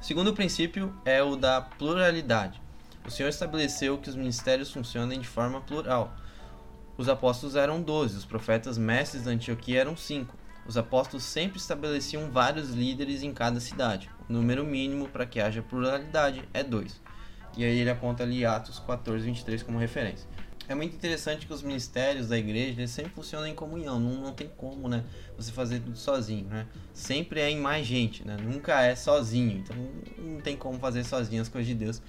Segundo 0.00 0.32
princípio 0.32 0.90
é 1.04 1.22
o 1.22 1.36
da 1.36 1.60
pluralidade. 1.60 2.62
O 3.06 3.10
Senhor 3.10 3.28
estabeleceu 3.28 3.98
que 3.98 4.08
os 4.08 4.16
ministérios 4.16 4.72
funcionem 4.72 5.20
de 5.20 5.28
forma 5.28 5.60
plural. 5.60 6.14
Os 6.96 7.10
apóstolos 7.10 7.56
eram 7.56 7.82
doze, 7.82 8.16
os 8.16 8.24
profetas 8.24 8.78
mestres 8.78 9.24
da 9.24 9.32
Antioquia 9.32 9.82
eram 9.82 9.94
cinco. 9.94 10.40
Os 10.66 10.76
apóstolos 10.76 11.24
sempre 11.24 11.58
estabeleciam 11.58 12.30
vários 12.30 12.70
líderes 12.70 13.22
em 13.22 13.32
cada 13.32 13.60
cidade. 13.60 14.10
O 14.28 14.32
número 14.32 14.64
mínimo 14.64 15.08
para 15.08 15.26
que 15.26 15.40
haja 15.40 15.62
pluralidade 15.62 16.48
é 16.54 16.62
dois. 16.62 17.00
E 17.56 17.64
aí 17.64 17.78
ele 17.78 17.90
aponta 17.90 18.22
ali 18.22 18.46
Atos 18.46 18.78
14, 18.78 19.24
23 19.24 19.62
como 19.62 19.78
referência 19.78 20.26
é 20.68 20.74
muito 20.74 20.94
interessante 20.94 21.46
que 21.46 21.52
os 21.52 21.62
ministérios 21.62 22.28
da 22.28 22.38
igreja 22.38 22.80
eles 22.80 22.90
sempre 22.90 23.12
funcionam 23.12 23.46
em 23.46 23.54
comunhão, 23.54 23.98
não, 23.98 24.22
não 24.22 24.32
tem 24.32 24.48
como, 24.48 24.88
né, 24.88 25.04
você 25.36 25.52
fazer 25.52 25.80
tudo 25.80 25.96
sozinho, 25.96 26.46
né? 26.46 26.66
Sempre 26.92 27.40
é 27.40 27.50
em 27.50 27.58
mais 27.58 27.86
gente, 27.86 28.26
né? 28.26 28.36
Nunca 28.36 28.82
é 28.82 28.94
sozinho, 28.94 29.58
então 29.58 29.76
não 30.18 30.40
tem 30.40 30.56
como 30.56 30.78
fazer 30.78 31.04
sozinho 31.04 31.42
as 31.42 31.48
coisas 31.48 31.68
de 31.68 31.74
Deus. 31.74 32.02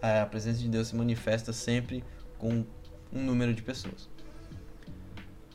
A 0.00 0.26
presença 0.26 0.58
de 0.58 0.68
Deus 0.68 0.88
se 0.88 0.96
manifesta 0.96 1.52
sempre 1.52 2.04
com 2.38 2.64
um 3.12 3.22
número 3.22 3.52
de 3.52 3.62
pessoas. 3.62 4.08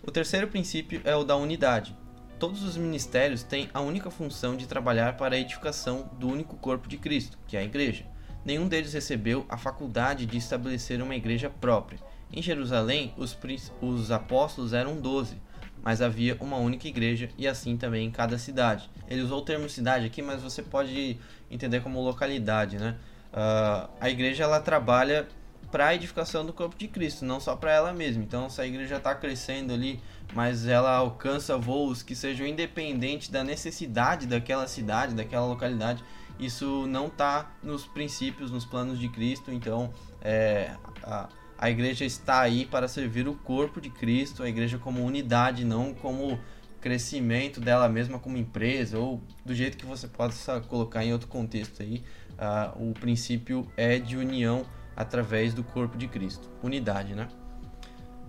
O 0.05 0.11
terceiro 0.11 0.47
princípio 0.47 1.01
é 1.03 1.15
o 1.15 1.23
da 1.23 1.35
unidade. 1.35 1.95
Todos 2.43 2.61
os 2.61 2.75
ministérios 2.75 3.41
têm 3.41 3.69
a 3.73 3.79
única 3.79 4.11
função 4.11 4.57
de 4.57 4.67
trabalhar 4.67 5.15
para 5.15 5.33
a 5.33 5.39
edificação 5.39 6.09
do 6.19 6.27
único 6.27 6.57
corpo 6.57 6.89
de 6.89 6.97
Cristo, 6.97 7.37
que 7.47 7.55
é 7.55 7.61
a 7.61 7.63
igreja. 7.63 8.03
Nenhum 8.43 8.67
deles 8.67 8.91
recebeu 8.91 9.45
a 9.47 9.55
faculdade 9.55 10.25
de 10.25 10.39
estabelecer 10.39 11.01
uma 11.01 11.15
igreja 11.15 11.49
própria 11.49 11.97
em 12.33 12.41
Jerusalém, 12.41 13.13
os, 13.15 13.37
os 13.79 14.11
apóstolos 14.11 14.73
eram 14.73 14.99
doze, 14.99 15.37
mas 15.81 16.01
havia 16.01 16.35
uma 16.41 16.57
única 16.57 16.85
igreja 16.85 17.29
e 17.37 17.47
assim 17.47 17.77
também 17.77 18.07
em 18.07 18.11
cada 18.11 18.37
cidade. 18.37 18.89
Ele 19.07 19.21
usou 19.21 19.39
o 19.39 19.45
termo 19.45 19.69
cidade 19.69 20.05
aqui, 20.05 20.21
mas 20.21 20.41
você 20.41 20.61
pode 20.61 21.17
entender 21.49 21.79
como 21.79 22.01
localidade, 22.01 22.77
né? 22.77 22.97
Uh, 23.31 23.89
a 24.01 24.09
igreja 24.09 24.43
ela 24.43 24.59
trabalha 24.59 25.29
para 25.71 25.87
a 25.87 25.95
edificação 25.95 26.45
do 26.45 26.51
corpo 26.51 26.75
de 26.77 26.87
Cristo, 26.87 27.23
não 27.23 27.39
só 27.39 27.55
para 27.55 27.71
ela 27.71 27.93
mesma. 27.93 28.21
Então, 28.21 28.49
se 28.49 28.61
a 28.61 28.67
igreja 28.67 28.97
está 28.97 29.15
crescendo 29.15 29.73
ali, 29.73 29.99
mas 30.33 30.65
ela 30.65 30.95
alcança 30.95 31.57
voos 31.57 32.01
que 32.01 32.15
sejam 32.15 32.45
independentes 32.45 33.29
da 33.29 33.43
necessidade 33.43 34.25
daquela 34.25 34.67
cidade, 34.67 35.13
daquela 35.13 35.45
localidade, 35.45 36.03
isso 36.39 36.87
não 36.87 37.07
está 37.07 37.51
nos 37.61 37.85
princípios, 37.85 38.51
nos 38.51 38.65
planos 38.65 38.99
de 38.99 39.07
Cristo. 39.09 39.51
Então, 39.51 39.93
é, 40.21 40.75
a, 41.03 41.29
a 41.57 41.69
igreja 41.69 42.05
está 42.05 42.41
aí 42.41 42.65
para 42.65 42.87
servir 42.87 43.27
o 43.27 43.35
corpo 43.35 43.79
de 43.79 43.89
Cristo, 43.89 44.43
a 44.43 44.49
igreja 44.49 44.77
como 44.77 45.03
unidade, 45.03 45.63
não 45.63 45.93
como 45.93 46.39
crescimento 46.81 47.61
dela 47.61 47.87
mesma 47.87 48.19
como 48.19 48.35
empresa 48.35 48.99
ou 48.99 49.21
do 49.45 49.55
jeito 49.55 49.77
que 49.77 49.85
você 49.85 50.05
possa 50.05 50.59
colocar 50.59 51.05
em 51.05 51.13
outro 51.13 51.27
contexto 51.29 51.81
aí. 51.81 52.03
Uh, 52.33 52.89
o 52.89 52.93
princípio 52.93 53.71
é 53.77 53.99
de 53.99 54.17
união 54.17 54.65
através 54.95 55.53
do 55.53 55.63
corpo 55.63 55.97
de 55.97 56.07
Cristo, 56.07 56.49
unidade, 56.61 57.15
né? 57.15 57.27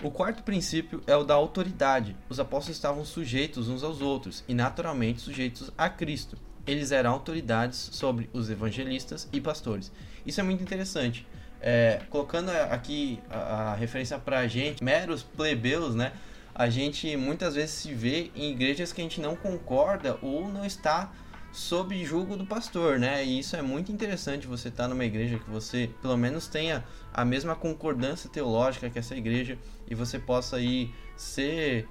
O 0.02 0.10
quarto 0.10 0.42
princípio 0.42 1.02
é 1.06 1.16
o 1.16 1.24
da 1.24 1.34
autoridade. 1.34 2.16
Os 2.28 2.38
apóstolos 2.38 2.76
estavam 2.76 3.04
sujeitos 3.04 3.68
uns 3.68 3.82
aos 3.82 4.00
outros 4.00 4.44
e 4.46 4.54
naturalmente 4.54 5.20
sujeitos 5.20 5.70
a 5.78 5.88
Cristo. 5.88 6.36
Eles 6.66 6.92
eram 6.92 7.10
autoridades 7.10 7.90
sobre 7.92 8.28
os 8.32 8.50
evangelistas 8.50 9.28
e 9.32 9.40
pastores. 9.40 9.90
Isso 10.26 10.40
é 10.40 10.42
muito 10.42 10.62
interessante 10.62 11.26
é, 11.66 12.02
colocando 12.10 12.50
aqui 12.50 13.18
a, 13.30 13.72
a 13.72 13.74
referência 13.74 14.18
pra 14.18 14.46
gente, 14.46 14.84
meros 14.84 15.22
plebeus, 15.22 15.94
né? 15.94 16.12
A 16.54 16.68
gente 16.68 17.16
muitas 17.16 17.54
vezes 17.54 17.70
se 17.70 17.94
vê 17.94 18.30
em 18.36 18.52
igrejas 18.52 18.92
que 18.92 19.00
a 19.00 19.04
gente 19.04 19.18
não 19.18 19.34
concorda 19.34 20.18
ou 20.20 20.46
não 20.46 20.64
está 20.66 21.10
sob 21.54 22.04
julgo 22.04 22.36
do 22.36 22.44
pastor, 22.44 22.98
né? 22.98 23.24
E 23.24 23.38
isso 23.38 23.54
é 23.54 23.62
muito 23.62 23.92
interessante 23.92 24.44
você 24.44 24.68
estar 24.68 24.84
tá 24.84 24.88
numa 24.88 25.04
igreja 25.04 25.38
que 25.38 25.48
você 25.48 25.88
pelo 26.02 26.16
menos 26.16 26.48
tenha 26.48 26.84
a 27.12 27.24
mesma 27.24 27.54
concordância 27.54 28.28
teológica 28.28 28.90
que 28.90 28.98
essa 28.98 29.16
igreja 29.16 29.56
e 29.88 29.94
você 29.94 30.18
possa 30.18 30.56
aí 30.56 30.92
ser 31.16 31.88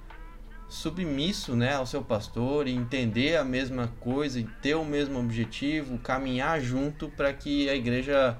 submisso, 0.68 1.56
né, 1.56 1.74
ao 1.74 1.86
seu 1.86 2.02
pastor 2.02 2.68
e 2.68 2.72
entender 2.72 3.36
a 3.36 3.44
mesma 3.44 3.88
coisa 4.00 4.38
e 4.38 4.44
ter 4.44 4.74
o 4.74 4.84
mesmo 4.84 5.18
objetivo, 5.18 5.98
caminhar 5.98 6.60
junto 6.60 7.08
para 7.08 7.32
que 7.32 7.68
a 7.68 7.74
igreja 7.74 8.36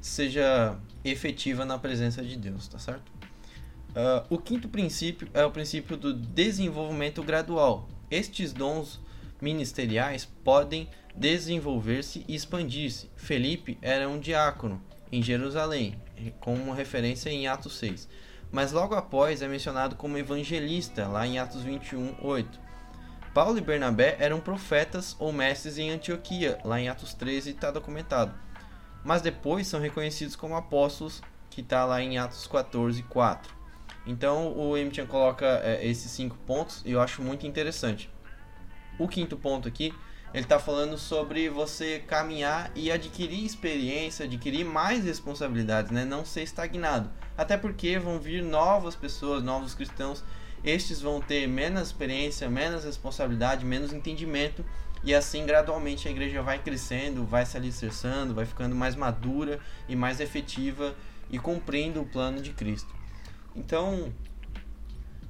seja 0.00 0.76
efetiva 1.04 1.64
na 1.64 1.78
presença 1.78 2.22
de 2.22 2.36
Deus, 2.36 2.68
tá 2.68 2.78
certo? 2.78 3.10
Uh, 3.90 4.26
o 4.28 4.38
quinto 4.38 4.68
princípio 4.68 5.26
é 5.32 5.44
o 5.44 5.50
princípio 5.50 5.96
do 5.96 6.12
desenvolvimento 6.12 7.22
gradual. 7.22 7.88
Estes 8.10 8.52
dons 8.52 9.00
ministeriais 9.40 10.24
podem 10.24 10.88
desenvolver-se 11.14 12.24
e 12.28 12.34
expandir-se. 12.34 13.10
Felipe 13.16 13.78
era 13.80 14.08
um 14.08 14.18
diácono 14.18 14.82
em 15.10 15.22
Jerusalém, 15.22 16.00
com 16.40 16.54
uma 16.54 16.74
referência 16.74 17.30
em 17.30 17.46
Atos 17.46 17.78
6. 17.78 18.08
Mas 18.50 18.72
logo 18.72 18.94
após 18.94 19.42
é 19.42 19.48
mencionado 19.48 19.96
como 19.96 20.18
evangelista, 20.18 21.08
lá 21.08 21.26
em 21.26 21.38
Atos 21.38 21.62
21, 21.62 22.16
8. 22.22 22.60
Paulo 23.34 23.58
e 23.58 23.60
Bernabé 23.60 24.16
eram 24.18 24.40
profetas 24.40 25.14
ou 25.18 25.32
mestres 25.32 25.78
em 25.78 25.90
Antioquia, 25.90 26.58
lá 26.64 26.80
em 26.80 26.88
Atos 26.88 27.12
13 27.12 27.50
está 27.50 27.70
documentado 27.70 28.46
mas 29.06 29.22
depois 29.22 29.68
são 29.68 29.78
reconhecidos 29.78 30.34
como 30.34 30.56
apóstolos, 30.56 31.22
que 31.48 31.60
está 31.60 31.84
lá 31.84 32.02
em 32.02 32.18
Atos 32.18 32.44
14, 32.48 33.04
4. 33.04 33.54
Então 34.04 34.52
o 34.58 34.76
Emitian 34.76 35.06
coloca 35.06 35.46
é, 35.62 35.86
esses 35.86 36.10
cinco 36.10 36.36
pontos 36.38 36.82
e 36.84 36.90
eu 36.90 37.00
acho 37.00 37.22
muito 37.22 37.46
interessante. 37.46 38.10
O 38.98 39.06
quinto 39.08 39.36
ponto 39.36 39.68
aqui, 39.68 39.92
ele 40.32 40.44
está 40.44 40.58
falando 40.58 40.98
sobre 40.98 41.48
você 41.48 41.98
caminhar 42.06 42.70
e 42.74 42.90
adquirir 42.90 43.44
experiência, 43.44 44.26
adquirir 44.26 44.64
mais 44.64 45.04
responsabilidades, 45.04 45.90
né? 45.90 46.04
não 46.04 46.24
ser 46.24 46.42
estagnado. 46.42 47.10
Até 47.36 47.56
porque 47.56 47.98
vão 47.98 48.18
vir 48.18 48.42
novas 48.42 48.94
pessoas, 48.94 49.42
novos 49.42 49.74
cristãos, 49.74 50.24
estes 50.64 51.00
vão 51.00 51.20
ter 51.20 51.46
menos 51.46 51.82
experiência, 51.82 52.48
menos 52.48 52.84
responsabilidade, 52.84 53.64
menos 53.64 53.92
entendimento 53.92 54.64
e 55.06 55.14
assim, 55.14 55.46
gradualmente, 55.46 56.08
a 56.08 56.10
igreja 56.10 56.42
vai 56.42 56.58
crescendo, 56.58 57.24
vai 57.24 57.46
se 57.46 57.56
alicerçando, 57.56 58.34
vai 58.34 58.44
ficando 58.44 58.74
mais 58.74 58.96
madura 58.96 59.60
e 59.88 59.94
mais 59.94 60.18
efetiva 60.18 60.96
e 61.30 61.38
cumprindo 61.38 62.00
o 62.00 62.04
plano 62.04 62.40
de 62.40 62.52
Cristo. 62.52 62.92
Então, 63.54 64.12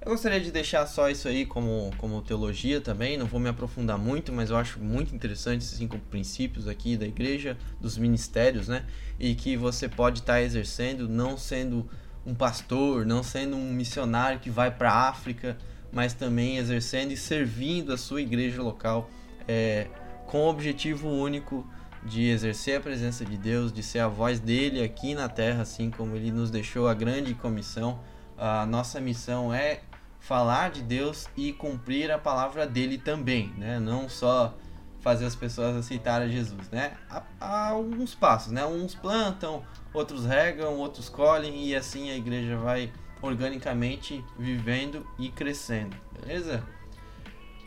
eu 0.07 0.13
gostaria 0.13 0.41
de 0.41 0.53
deixar 0.53 0.87
só 0.87 1.11
isso 1.11 1.27
aí 1.27 1.45
como, 1.45 1.91
como 1.99 2.23
teologia 2.23 2.81
também, 2.81 3.19
não 3.19 3.27
vou 3.27 3.41
me 3.41 3.49
aprofundar 3.49 3.99
muito, 3.99 4.33
mas 4.33 4.51
eu 4.51 4.57
acho 4.57 4.79
muito 4.79 5.13
interessante 5.13 5.63
esses 5.63 5.77
cinco 5.77 5.99
princípios 5.99 6.69
aqui 6.69 6.97
da 6.97 7.05
igreja, 7.05 7.59
dos 7.81 7.99
ministérios, 7.99 8.69
né? 8.69 8.85
E 9.19 9.35
que 9.35 9.57
você 9.57 9.89
pode 9.89 10.21
estar 10.21 10.41
exercendo, 10.41 11.09
não 11.09 11.37
sendo 11.37 11.91
um 12.25 12.37
pastor, 12.37 13.05
não 13.05 13.25
sendo 13.25 13.57
um 13.57 13.73
missionário 13.73 14.39
que 14.39 14.49
vai 14.49 14.71
para 14.71 14.93
a 14.93 15.09
África, 15.09 15.59
mas 15.91 16.13
também 16.13 16.57
exercendo 16.57 17.11
e 17.11 17.17
servindo 17.17 17.93
a 17.93 17.99
sua 17.99 18.23
igreja 18.23 18.63
local 18.63 19.11
é, 19.49 19.89
com 20.25 20.39
o 20.45 20.49
objetivo 20.49 21.09
único 21.09 21.69
de 22.05 22.29
exercer 22.29 22.79
a 22.79 22.81
presença 22.81 23.25
de 23.25 23.37
Deus, 23.37 23.73
de 23.73 23.83
ser 23.83 23.99
a 23.99 24.07
voz 24.07 24.39
dele 24.39 24.85
aqui 24.85 25.17
na 25.17 25.29
terra, 25.29 25.63
assim 25.63 25.91
como 25.91 26.15
ele 26.15 26.31
nos 26.31 26.49
deixou 26.49 26.87
a 26.87 26.95
grande 26.95 27.35
comissão. 27.35 27.99
A 28.39 28.67
nossa 28.67 29.01
missão 29.01 29.53
é 29.53 29.81
falar 30.27 30.71
de 30.71 30.83
Deus 30.83 31.29
e 31.37 31.53
cumprir 31.53 32.11
a 32.11 32.19
palavra 32.19 32.67
dele 32.67 32.99
também, 32.99 33.53
né? 33.57 33.79
Não 33.79 34.09
só 34.09 34.55
fazer 35.01 35.25
as 35.25 35.37
pessoas 35.37 35.77
aceitarem 35.77 36.29
Jesus, 36.29 36.69
né? 36.71 36.97
Há, 37.09 37.23
há 37.41 37.69
alguns 37.69 38.13
passos, 38.13 38.51
né? 38.51 38.67
Uns 38.67 38.93
plantam, 38.93 39.65
outros 39.95 40.27
regam, 40.27 40.79
outros 40.79 41.09
colhem 41.09 41.65
e 41.65 41.77
assim 41.77 42.11
a 42.11 42.17
igreja 42.17 42.57
vai 42.57 42.93
organicamente 43.23 44.25
vivendo 44.37 45.07
e 45.17 45.29
crescendo, 45.29 45.97
beleza? 46.21 46.67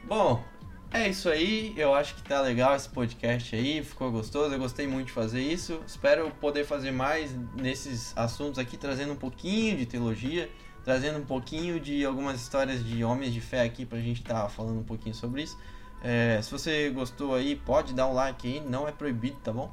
Bom, 0.03 0.43
é 0.91 1.07
isso 1.07 1.29
aí, 1.29 1.73
eu 1.77 1.93
acho 1.93 2.15
que 2.15 2.23
tá 2.23 2.41
legal 2.41 2.75
esse 2.75 2.89
podcast 2.89 3.55
aí, 3.55 3.81
ficou 3.83 4.11
gostoso, 4.11 4.53
eu 4.53 4.59
gostei 4.59 4.85
muito 4.85 5.07
de 5.07 5.13
fazer 5.13 5.41
isso. 5.41 5.81
Espero 5.87 6.29
poder 6.41 6.65
fazer 6.65 6.91
mais 6.91 7.33
nesses 7.55 8.15
assuntos 8.17 8.59
aqui, 8.59 8.75
trazendo 8.75 9.13
um 9.13 9.15
pouquinho 9.15 9.77
de 9.77 9.85
teologia, 9.85 10.49
trazendo 10.89 11.19
um 11.19 11.23
pouquinho 11.23 11.79
de 11.79 12.03
algumas 12.03 12.41
histórias 12.41 12.83
de 12.83 13.03
homens 13.03 13.31
de 13.31 13.39
fé 13.39 13.61
aqui 13.61 13.85
pra 13.85 13.99
gente 13.99 14.21
estar 14.21 14.41
tá 14.41 14.49
falando 14.49 14.79
um 14.79 14.83
pouquinho 14.83 15.13
sobre 15.13 15.43
isso. 15.43 15.55
É, 16.01 16.41
se 16.41 16.49
você 16.49 16.89
gostou 16.89 17.35
aí, 17.35 17.55
pode 17.55 17.93
dar 17.93 18.07
um 18.07 18.13
like 18.13 18.47
aí, 18.47 18.59
não 18.59 18.87
é 18.87 18.91
proibido, 18.91 19.37
tá 19.43 19.53
bom? 19.53 19.71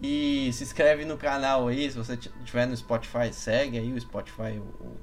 E 0.00 0.50
se 0.54 0.64
inscreve 0.64 1.04
no 1.04 1.18
canal 1.18 1.68
aí, 1.68 1.90
se 1.90 1.98
você 1.98 2.14
estiver 2.14 2.66
no 2.66 2.74
Spotify, 2.74 3.30
segue 3.32 3.78
aí 3.78 3.92
o 3.92 4.00
Spotify, 4.00 4.58
o, 4.58 4.96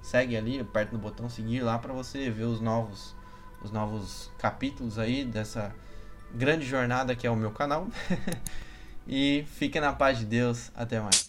segue 0.00 0.36
ali, 0.36 0.60
aperta 0.60 0.92
no 0.92 0.98
botão 1.00 1.28
seguir 1.28 1.62
lá 1.62 1.76
para 1.76 1.92
você 1.92 2.30
ver 2.30 2.44
os 2.44 2.60
novos 2.60 3.16
os 3.64 3.72
novos 3.72 4.30
capítulos 4.38 4.96
aí 4.96 5.24
dessa 5.24 5.74
grande 6.32 6.64
jornada 6.64 7.16
que 7.16 7.26
é 7.26 7.30
o 7.32 7.36
meu 7.36 7.50
canal. 7.50 7.88
e 9.08 9.44
fiquem 9.58 9.80
na 9.80 9.92
paz 9.92 10.20
de 10.20 10.24
Deus, 10.24 10.70
até 10.76 11.00
mais. 11.00 11.28